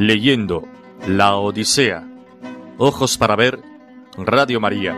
leyendo 0.07 0.67
La 1.07 1.37
Odisea. 1.37 2.05
Ojos 2.77 3.17
para 3.17 3.37
ver, 3.37 3.59
Radio 4.17 4.59
María. 4.59 4.97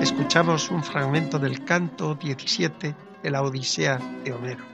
Escuchamos 0.00 0.70
un 0.70 0.84
fragmento 0.84 1.40
del 1.40 1.64
canto 1.64 2.14
17 2.14 2.94
de 3.20 3.30
la 3.30 3.42
Odisea 3.42 3.98
de 4.24 4.32
Homero. 4.32 4.64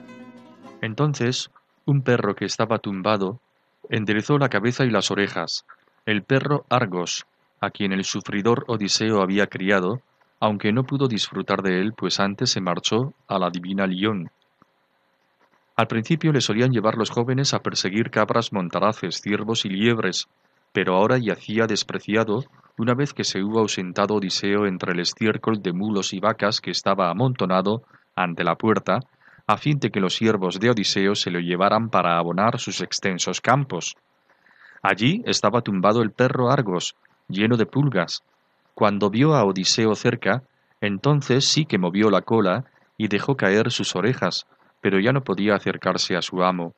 Entonces, 0.83 1.51
un 1.87 2.03
perro 2.03 2.35
que 2.35 2.45
estaba 2.45 2.79
tumbado 2.79 3.41
enderezó 3.89 4.37
la 4.37 4.51
cabeza 4.51 4.85
y 4.85 4.91
las 4.91 5.11
orejas, 5.11 5.65
el 6.09 6.23
perro 6.23 6.65
Argos, 6.71 7.27
a 7.61 7.69
quien 7.69 7.93
el 7.93 8.03
sufridor 8.03 8.65
Odiseo 8.67 9.21
había 9.21 9.47
criado, 9.47 10.01
aunque 10.41 10.73
no 10.73 10.85
pudo 10.85 11.07
disfrutar 11.07 11.61
de 11.61 11.83
él, 11.83 11.93
pues 11.93 12.19
antes 12.19 12.49
se 12.49 12.63
marchó 12.63 13.13
a 13.27 13.39
la 13.39 13.51
divina 13.51 13.87
Lión. 13.87 14.31
Al 15.77 15.87
principio 15.87 16.33
le 16.33 16.41
solían 16.41 16.73
llevar 16.73 16.97
los 16.97 17.11
jóvenes 17.11 17.53
a 17.53 17.59
perseguir 17.59 18.09
cabras 18.09 18.55
montaraces, 18.55 19.21
ciervos 19.21 19.67
y 19.67 19.69
liebres, 19.69 20.29
pero 20.73 20.97
ahora 20.97 21.19
yacía 21.19 21.67
despreciado 21.67 22.43
una 22.79 22.95
vez 22.95 23.13
que 23.13 23.25
se 23.25 23.43
hubo 23.43 23.59
ausentado 23.59 24.15
Odiseo 24.15 24.65
entre 24.65 24.93
el 24.93 25.01
estiércol 25.01 25.61
de 25.61 25.75
mulos 25.75 26.15
y 26.15 26.21
vacas 26.21 26.63
que 26.63 26.71
estaba 26.71 27.11
amontonado 27.11 27.83
ante 28.17 28.45
la 28.45 28.55
puerta, 28.55 29.01
a 29.47 29.59
fin 29.59 29.79
de 29.79 29.91
que 29.91 30.01
los 30.01 30.15
siervos 30.15 30.59
de 30.59 30.71
Odiseo 30.71 31.15
se 31.15 31.31
lo 31.31 31.39
llevaran 31.39 31.91
para 31.91 32.17
abonar 32.17 32.59
sus 32.59 32.81
extensos 32.81 33.43
campos. 33.43 33.95
Allí 34.83 35.23
estaba 35.27 35.63
tumbado 35.63 36.03
el 36.03 36.13
perro 36.13 36.51
Argos, 36.51 36.95
lleno 37.29 37.57
de 37.57 37.67
pulgas. 37.67 38.23
Cuando 38.75 39.11
vio 39.11 39.35
a 39.35 39.45
Odiseo 39.45 39.95
cerca, 39.95 40.43
entonces 40.81 41.45
sí 41.47 41.65
que 41.65 41.79
movió 41.79 42.11
la 42.11 42.23
cola 42.23 42.65
y 42.97 43.09
dejó 43.09 43.37
caer 43.37 43.71
sus 43.71 43.97
orejas, 43.97 44.47
pero 44.81 45.01
ya 45.01 45.13
no 45.13 45.23
podía 45.23 45.55
acercarse 45.55 46.17
a 46.17 46.23
su 46.23 46.43
amo. 46.43 46.75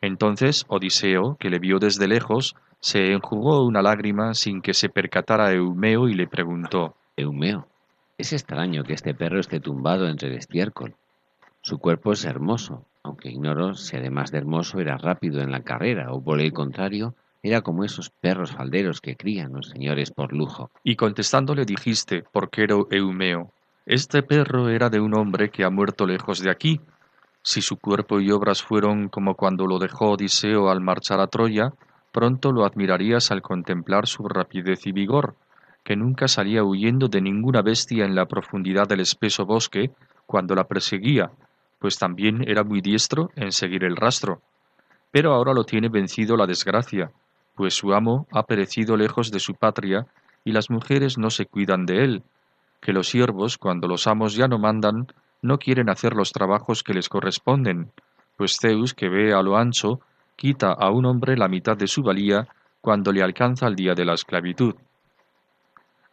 Entonces 0.00 0.64
Odiseo, 0.68 1.36
que 1.38 1.50
le 1.50 1.58
vio 1.58 1.78
desde 1.78 2.08
lejos, 2.08 2.56
se 2.80 3.12
enjugó 3.12 3.64
una 3.64 3.82
lágrima 3.82 4.34
sin 4.34 4.62
que 4.62 4.74
se 4.74 4.88
percatara 4.88 5.52
Eumeo 5.52 6.08
y 6.08 6.14
le 6.14 6.26
preguntó 6.26 6.94
Eumeo, 7.16 7.66
es 8.18 8.32
extraño 8.32 8.82
que 8.84 8.94
este 8.94 9.14
perro 9.14 9.40
esté 9.40 9.60
tumbado 9.60 10.08
entre 10.08 10.28
el 10.28 10.36
estiércol. 10.36 10.94
Su 11.60 11.78
cuerpo 11.78 12.12
es 12.12 12.24
hermoso, 12.24 12.86
aunque 13.02 13.28
ignoro 13.28 13.74
si 13.74 13.96
además 13.96 14.30
de 14.30 14.38
hermoso 14.38 14.80
era 14.80 14.96
rápido 14.96 15.40
en 15.42 15.50
la 15.50 15.62
carrera 15.62 16.12
o 16.12 16.22
por 16.22 16.40
el 16.40 16.52
contrario 16.52 17.14
era 17.46 17.62
como 17.62 17.84
esos 17.84 18.10
perros 18.10 18.52
falderos 18.52 19.00
que 19.00 19.16
crían 19.16 19.52
los 19.52 19.68
señores 19.68 20.10
por 20.10 20.32
lujo. 20.32 20.70
Y 20.82 20.96
contestándole 20.96 21.64
dijiste, 21.64 22.24
porquero 22.32 22.88
Eumeo, 22.90 23.52
este 23.86 24.22
perro 24.22 24.68
era 24.68 24.90
de 24.90 25.00
un 25.00 25.16
hombre 25.16 25.50
que 25.50 25.64
ha 25.64 25.70
muerto 25.70 26.06
lejos 26.06 26.40
de 26.40 26.50
aquí. 26.50 26.80
Si 27.42 27.62
su 27.62 27.76
cuerpo 27.76 28.20
y 28.20 28.32
obras 28.32 28.62
fueron 28.62 29.08
como 29.08 29.36
cuando 29.36 29.66
lo 29.66 29.78
dejó 29.78 30.10
Odiseo 30.10 30.68
al 30.68 30.80
marchar 30.80 31.20
a 31.20 31.28
Troya, 31.28 31.72
pronto 32.10 32.50
lo 32.50 32.64
admirarías 32.64 33.30
al 33.30 33.42
contemplar 33.42 34.08
su 34.08 34.26
rapidez 34.26 34.86
y 34.86 34.92
vigor, 34.92 35.36
que 35.84 35.94
nunca 35.94 36.26
salía 36.26 36.64
huyendo 36.64 37.06
de 37.06 37.20
ninguna 37.20 37.62
bestia 37.62 38.04
en 38.04 38.16
la 38.16 38.26
profundidad 38.26 38.88
del 38.88 39.00
espeso 39.00 39.46
bosque 39.46 39.92
cuando 40.26 40.56
la 40.56 40.64
perseguía, 40.64 41.30
pues 41.78 41.98
también 41.98 42.42
era 42.48 42.64
muy 42.64 42.80
diestro 42.80 43.30
en 43.36 43.52
seguir 43.52 43.84
el 43.84 43.94
rastro. 43.94 44.42
Pero 45.12 45.32
ahora 45.32 45.52
lo 45.52 45.62
tiene 45.62 45.88
vencido 45.88 46.36
la 46.36 46.46
desgracia, 46.46 47.12
pues 47.56 47.74
su 47.74 47.94
amo 47.94 48.26
ha 48.30 48.44
perecido 48.44 48.96
lejos 48.96 49.30
de 49.30 49.40
su 49.40 49.54
patria 49.54 50.06
y 50.44 50.52
las 50.52 50.70
mujeres 50.70 51.18
no 51.18 51.30
se 51.30 51.46
cuidan 51.46 51.86
de 51.86 52.04
él, 52.04 52.22
que 52.80 52.92
los 52.92 53.08
siervos, 53.08 53.58
cuando 53.58 53.88
los 53.88 54.06
amos 54.06 54.34
ya 54.34 54.46
no 54.46 54.58
mandan, 54.58 55.08
no 55.42 55.58
quieren 55.58 55.88
hacer 55.88 56.14
los 56.14 56.32
trabajos 56.32 56.82
que 56.82 56.94
les 56.94 57.08
corresponden, 57.08 57.90
pues 58.36 58.58
Zeus, 58.60 58.94
que 58.94 59.08
ve 59.08 59.32
a 59.32 59.42
lo 59.42 59.56
ancho, 59.56 60.00
quita 60.36 60.72
a 60.72 60.90
un 60.90 61.06
hombre 61.06 61.36
la 61.36 61.48
mitad 61.48 61.76
de 61.76 61.88
su 61.88 62.02
valía 62.02 62.46
cuando 62.80 63.10
le 63.10 63.22
alcanza 63.22 63.66
el 63.66 63.74
día 63.74 63.94
de 63.94 64.04
la 64.04 64.14
esclavitud. 64.14 64.74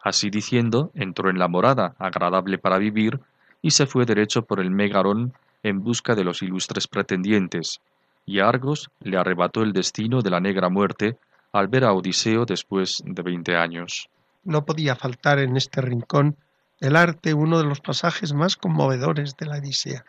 Así 0.00 0.30
diciendo, 0.30 0.90
entró 0.94 1.30
en 1.30 1.38
la 1.38 1.48
morada, 1.48 1.94
agradable 1.98 2.58
para 2.58 2.78
vivir, 2.78 3.20
y 3.62 3.70
se 3.70 3.86
fue 3.86 4.04
derecho 4.04 4.42
por 4.42 4.60
el 4.60 4.70
Megarón 4.70 5.32
en 5.62 5.82
busca 5.82 6.14
de 6.14 6.24
los 6.24 6.42
ilustres 6.42 6.88
pretendientes, 6.88 7.80
y 8.26 8.40
Argos 8.40 8.90
le 9.00 9.16
arrebató 9.16 9.62
el 9.62 9.72
destino 9.72 10.22
de 10.22 10.30
la 10.30 10.40
negra 10.40 10.68
muerte, 10.68 11.16
al 11.54 11.68
ver 11.68 11.84
a 11.84 11.92
Odiseo 11.92 12.44
después 12.44 13.00
de 13.06 13.22
veinte 13.22 13.56
años. 13.56 14.10
No 14.42 14.64
podía 14.66 14.96
faltar 14.96 15.38
en 15.38 15.56
este 15.56 15.80
rincón 15.80 16.36
del 16.80 16.96
arte 16.96 17.32
uno 17.32 17.58
de 17.58 17.64
los 17.64 17.80
pasajes 17.80 18.34
más 18.34 18.56
conmovedores 18.56 19.36
de 19.36 19.46
la 19.46 19.58
Odisea, 19.58 20.04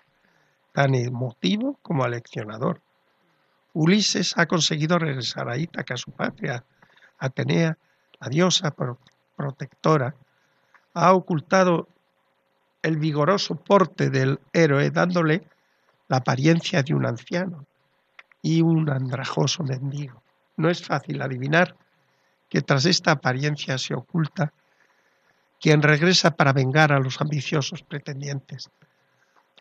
tan 0.73 0.95
emotivo 0.95 1.77
como 1.83 2.03
aleccionador. 2.03 2.81
Ulises 3.73 4.35
ha 4.37 4.47
conseguido 4.47 4.97
regresar 4.97 5.47
a 5.47 5.57
Ítaca, 5.57 5.95
su 5.97 6.11
patria. 6.11 6.63
Atenea, 7.19 7.77
la 8.19 8.29
diosa 8.29 8.73
protectora, 9.35 10.15
ha 10.95 11.13
ocultado 11.13 11.87
el 12.81 12.97
vigoroso 12.97 13.53
porte 13.55 14.09
del 14.09 14.39
héroe 14.51 14.89
dándole 14.89 15.47
la 16.07 16.17
apariencia 16.17 16.81
de 16.81 16.95
un 16.95 17.05
anciano 17.05 17.67
y 18.41 18.63
un 18.63 18.89
andrajoso 18.89 19.63
mendigo. 19.63 20.24
No 20.57 20.69
es 20.69 20.83
fácil 20.83 21.21
adivinar 21.21 21.75
que 22.49 22.61
tras 22.61 22.85
esta 22.85 23.11
apariencia 23.11 23.77
se 23.77 23.93
oculta 23.93 24.53
quien 25.59 25.81
regresa 25.81 26.31
para 26.31 26.53
vengar 26.53 26.91
a 26.91 26.99
los 26.99 27.19
ambiciosos 27.21 27.81
pretendientes, 27.81 28.69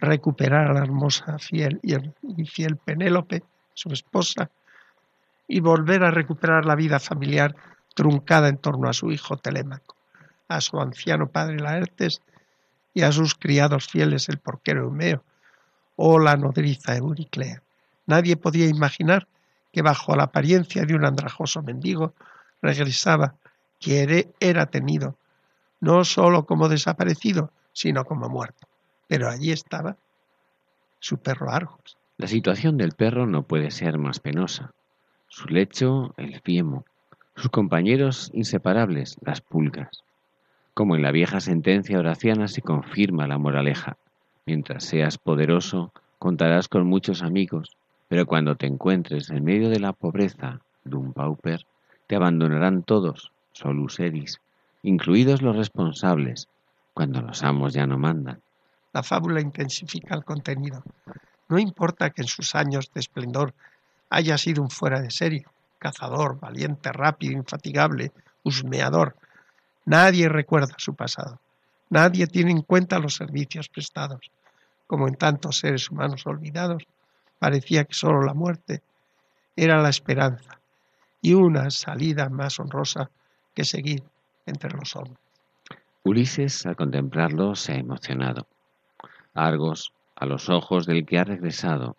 recuperar 0.01 0.71
a 0.71 0.75
la 0.75 0.81
hermosa 0.81 1.39
fiel 1.39 1.81
y 1.83 2.45
fiel 2.47 2.77
Penélope, 2.77 3.43
su 3.73 3.91
esposa, 3.91 4.51
y 5.49 5.61
volver 5.61 6.05
a 6.05 6.11
recuperar 6.11 6.65
la 6.65 6.75
vida 6.75 6.99
familiar 7.01 7.55
truncada 7.95 8.49
en 8.49 8.59
torno 8.59 8.89
a 8.89 8.93
su 8.93 9.13
hijo 9.13 9.37
Telémaco, 9.37 9.97
a 10.49 10.61
su 10.61 10.81
anciano 10.81 11.29
padre 11.29 11.59
Laertes 11.59 12.21
y 12.93 13.03
a 13.03 13.13
sus 13.13 13.35
criados 13.35 13.89
fieles 13.89 14.29
el 14.29 14.39
porquero 14.39 14.85
Eumeo 14.85 15.23
o 15.97 16.19
la 16.19 16.37
nodriza 16.37 16.97
Euriclea. 16.97 17.63
Nadie 18.07 18.37
podía 18.37 18.67
imaginar 18.67 19.27
que 19.75 19.83
bajo 19.83 20.15
la 20.15 20.25
apariencia 20.25 20.85
de 20.85 20.95
un 20.95 21.05
andrajoso 21.05 21.61
mendigo 21.61 22.15
regresaba, 22.63 23.35
que 23.81 24.29
era 24.39 24.67
tenido, 24.67 25.17
no 25.81 26.05
sólo 26.05 26.47
como 26.47 26.69
desaparecido, 26.69 27.51
sino 27.73 28.05
como 28.05 28.29
muerto. 28.29 28.69
Pero 29.09 29.29
allí 29.29 29.51
estaba 29.51 29.97
su 31.01 31.19
perro 31.19 31.51
Argos. 31.51 31.99
La 32.19 32.29
situación 32.29 32.79
del 32.79 32.93
perro 32.93 33.27
no 33.27 33.43
puede 33.43 33.73
ser 33.73 33.99
más 33.99 34.21
penosa. 34.21 34.71
Su 35.27 35.49
lecho, 35.49 36.15
el 36.17 36.41
fiemo, 36.41 36.85
sus 37.35 37.51
compañeros 37.51 38.31
inseparables, 38.33 39.17
las 39.23 39.41
pulgas. 39.41 40.05
Como 40.73 40.95
en 40.95 41.03
la 41.03 41.11
vieja 41.11 41.41
sentencia 41.41 41.99
horaciana 41.99 42.47
se 42.47 42.63
confirma 42.63 43.27
la 43.27 43.39
moraleja, 43.39 43.97
mientras 44.47 44.85
seas 44.85 45.19
poderoso, 45.19 45.93
contarás 46.21 46.69
con 46.69 46.87
muchos 46.87 47.23
amigos, 47.23 47.77
pero 48.09 48.27
cuando 48.27 48.57
te 48.57 48.67
encuentres 48.67 49.31
en 49.31 49.45
medio 49.45 49.71
de 49.71 49.81
la 49.81 49.93
pobreza 49.93 50.61
de 50.85 50.97
un 50.97 51.13
pauper, 51.13 51.67
te 52.07 52.17
abandonarán 52.17 52.83
todos, 52.83 53.33
solus 53.53 53.99
eris, 54.01 54.41
incluidos 54.83 55.43
los 55.43 55.57
responsables, 55.57 56.49
cuando 56.93 57.23
los 57.23 57.43
amos 57.43 57.73
ya 57.73 57.87
no 57.87 57.99
mandan. 57.99 58.41
La 58.93 59.03
fábula 59.03 59.41
intensifica 59.41 60.15
el 60.15 60.25
contenido. 60.25 60.83
No 61.49 61.59
importa 61.59 62.11
que 62.11 62.23
en 62.23 62.29
sus 62.29 62.55
años 62.55 62.91
de 62.93 63.01
esplendor 63.01 63.55
haya 64.11 64.39
sido 64.39 64.63
un 64.63 64.71
fuera 64.71 65.01
de 65.01 65.11
serie, 65.11 65.45
cazador, 65.79 66.39
valiente, 66.39 66.93
rápido, 66.93 67.33
infatigable, 67.33 68.13
husmeador. 68.45 69.17
Nadie 69.85 70.29
recuerda 70.29 70.75
su 70.79 70.95
pasado. 70.95 71.41
Nadie 71.91 72.27
tiene 72.27 72.53
en 72.53 72.63
cuenta 72.63 72.99
los 72.99 73.17
servicios 73.17 73.69
prestados. 73.69 74.31
Como 74.87 75.09
en 75.09 75.17
tantos 75.17 75.59
seres 75.59 75.91
humanos 75.91 76.27
olvidados, 76.27 76.85
parecía 77.45 77.85
que 77.85 77.93
sólo 77.93 78.23
la 78.23 78.33
muerte 78.33 78.81
era 79.55 79.83
la 79.83 79.91
esperanza 79.91 80.59
y 81.21 81.35
una 81.35 81.71
salida 81.71 82.31
más 82.31 82.59
honrosa 82.59 83.11
que 83.53 83.65
seguir 83.65 84.03
entre 84.47 84.71
los 84.71 84.97
hombres. 84.97 85.19
Ulises, 86.05 86.65
al 86.65 86.75
contemplarlo, 86.75 87.55
se 87.55 87.73
ha 87.73 87.77
emocionado. 87.77 88.47
Argos, 89.35 89.93
a 90.17 90.25
los 90.25 90.49
ojos 90.49 90.87
del 90.87 91.05
que 91.05 91.19
ha 91.19 91.25
regresado, 91.25 91.99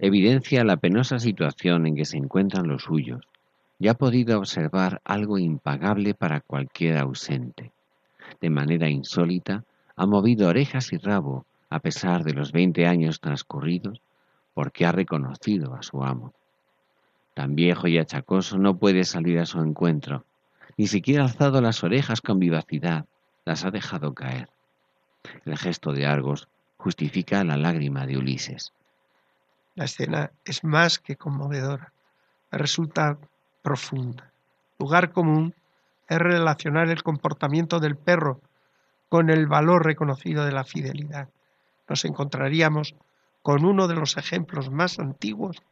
evidencia 0.00 0.64
la 0.64 0.76
penosa 0.76 1.20
situación 1.20 1.86
en 1.86 1.94
que 1.94 2.04
se 2.04 2.16
encuentran 2.16 2.66
los 2.66 2.82
suyos 2.82 3.22
y 3.78 3.86
ha 3.86 3.94
podido 3.94 4.38
observar 4.38 5.00
algo 5.04 5.38
impagable 5.38 6.14
para 6.14 6.40
cualquier 6.40 6.98
ausente. 6.98 7.70
De 8.40 8.50
manera 8.50 8.88
insólita, 8.88 9.62
ha 9.94 10.06
movido 10.06 10.48
orejas 10.48 10.92
y 10.92 10.96
rabo 10.96 11.46
a 11.68 11.78
pesar 11.78 12.24
de 12.24 12.32
los 12.32 12.50
veinte 12.50 12.88
años 12.88 13.20
transcurridos, 13.20 14.00
porque 14.54 14.86
ha 14.86 14.92
reconocido 14.92 15.74
a 15.74 15.82
su 15.82 16.02
amo. 16.02 16.34
Tan 17.34 17.54
viejo 17.54 17.86
y 17.86 17.98
achacoso 17.98 18.58
no 18.58 18.76
puede 18.76 19.04
salir 19.04 19.38
a 19.38 19.46
su 19.46 19.60
encuentro, 19.60 20.24
ni 20.76 20.86
siquiera 20.86 21.24
alzado 21.24 21.60
las 21.60 21.84
orejas 21.84 22.20
con 22.20 22.38
vivacidad, 22.38 23.06
las 23.44 23.64
ha 23.64 23.70
dejado 23.70 24.14
caer. 24.14 24.48
El 25.44 25.56
gesto 25.58 25.92
de 25.92 26.06
Argos 26.06 26.48
justifica 26.76 27.44
la 27.44 27.56
lágrima 27.56 28.06
de 28.06 28.16
Ulises. 28.16 28.72
La 29.74 29.84
escena 29.84 30.30
es 30.44 30.64
más 30.64 30.98
que 30.98 31.16
conmovedora, 31.16 31.92
resulta 32.50 33.18
profunda. 33.62 34.32
Lugar 34.78 35.12
común 35.12 35.54
es 36.08 36.18
relacionar 36.18 36.88
el 36.88 37.02
comportamiento 37.02 37.78
del 37.78 37.96
perro 37.96 38.40
con 39.08 39.30
el 39.30 39.46
valor 39.46 39.84
reconocido 39.84 40.44
de 40.44 40.52
la 40.52 40.64
fidelidad. 40.64 41.28
Nos 41.88 42.04
encontraríamos 42.04 42.94
con 43.42 43.64
uno 43.64 43.88
de 43.88 43.94
los 43.94 44.16
ejemplos 44.16 44.70
más 44.70 44.98
antiguos 44.98 45.62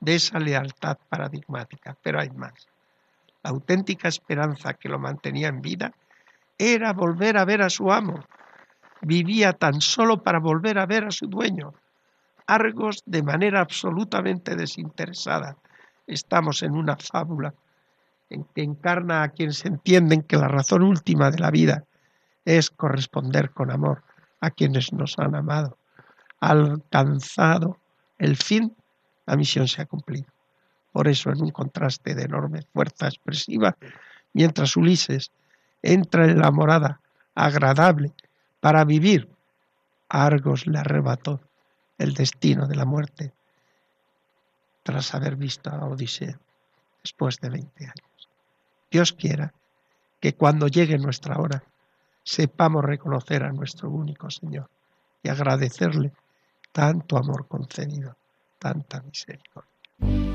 de 0.00 0.16
esa 0.16 0.38
lealtad 0.40 0.98
paradigmática, 1.08 1.96
pero 2.02 2.20
hay 2.20 2.30
más. 2.30 2.66
La 3.42 3.50
auténtica 3.50 4.08
esperanza 4.08 4.74
que 4.74 4.88
lo 4.88 4.98
mantenía 4.98 5.48
en 5.48 5.60
vida 5.60 5.92
era 6.58 6.92
volver 6.92 7.36
a 7.38 7.44
ver 7.44 7.62
a 7.62 7.70
su 7.70 7.92
amo. 7.92 8.24
Vivía 9.00 9.52
tan 9.52 9.80
solo 9.80 10.22
para 10.22 10.38
volver 10.38 10.78
a 10.78 10.86
ver 10.86 11.04
a 11.04 11.10
su 11.10 11.26
dueño. 11.26 11.74
Argos 12.46 13.02
de 13.06 13.22
manera 13.22 13.60
absolutamente 13.60 14.54
desinteresada. 14.54 15.56
Estamos 16.06 16.62
en 16.62 16.72
una 16.72 16.96
fábula 16.96 17.54
en 18.30 18.44
que 18.44 18.62
encarna 18.62 19.22
a 19.22 19.28
quienes 19.28 19.64
entienden 19.64 20.22
que 20.22 20.36
la 20.36 20.48
razón 20.48 20.82
última 20.82 21.30
de 21.30 21.38
la 21.38 21.50
vida 21.50 21.84
es 22.44 22.70
corresponder 22.70 23.50
con 23.50 23.70
amor 23.70 24.02
a 24.40 24.50
quienes 24.50 24.92
nos 24.92 25.18
han 25.18 25.34
amado. 25.34 25.76
Alcanzado 26.42 27.78
el 28.18 28.36
fin, 28.36 28.74
la 29.26 29.36
misión 29.36 29.68
se 29.68 29.80
ha 29.80 29.86
cumplido. 29.86 30.26
Por 30.90 31.06
eso, 31.06 31.30
en 31.30 31.40
un 31.40 31.50
contraste 31.50 32.16
de 32.16 32.24
enorme 32.24 32.62
fuerza 32.72 33.06
expresiva, 33.06 33.76
mientras 34.32 34.76
Ulises 34.76 35.30
entra 35.82 36.24
en 36.24 36.40
la 36.40 36.50
morada 36.50 37.00
agradable 37.36 38.12
para 38.58 38.84
vivir, 38.84 39.28
Argos 40.08 40.66
le 40.66 40.80
arrebató 40.80 41.40
el 41.96 42.12
destino 42.12 42.66
de 42.66 42.74
la 42.74 42.86
muerte 42.86 43.32
tras 44.82 45.14
haber 45.14 45.36
visto 45.36 45.70
a 45.70 45.86
Odiseo 45.86 46.40
después 47.04 47.38
de 47.38 47.50
20 47.50 47.84
años. 47.84 48.28
Dios 48.90 49.12
quiera 49.12 49.54
que 50.18 50.34
cuando 50.34 50.66
llegue 50.66 50.98
nuestra 50.98 51.38
hora 51.38 51.62
sepamos 52.24 52.84
reconocer 52.84 53.44
a 53.44 53.52
nuestro 53.52 53.90
único 53.90 54.28
Señor 54.28 54.68
y 55.22 55.28
agradecerle 55.28 56.12
tanto 56.72 57.16
amor 57.16 57.46
concedido, 57.46 58.16
tanta 58.58 59.02
misericordia. 59.02 60.31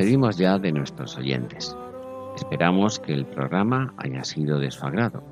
Despedimos 0.00 0.38
ya 0.38 0.58
de 0.58 0.72
nuestros 0.72 1.18
oyentes. 1.18 1.76
Esperamos 2.34 2.98
que 2.98 3.12
el 3.12 3.26
programa 3.26 3.92
haya 3.98 4.24
sido 4.24 4.58
de 4.58 4.70
su 4.70 4.86
agrado 4.86 5.22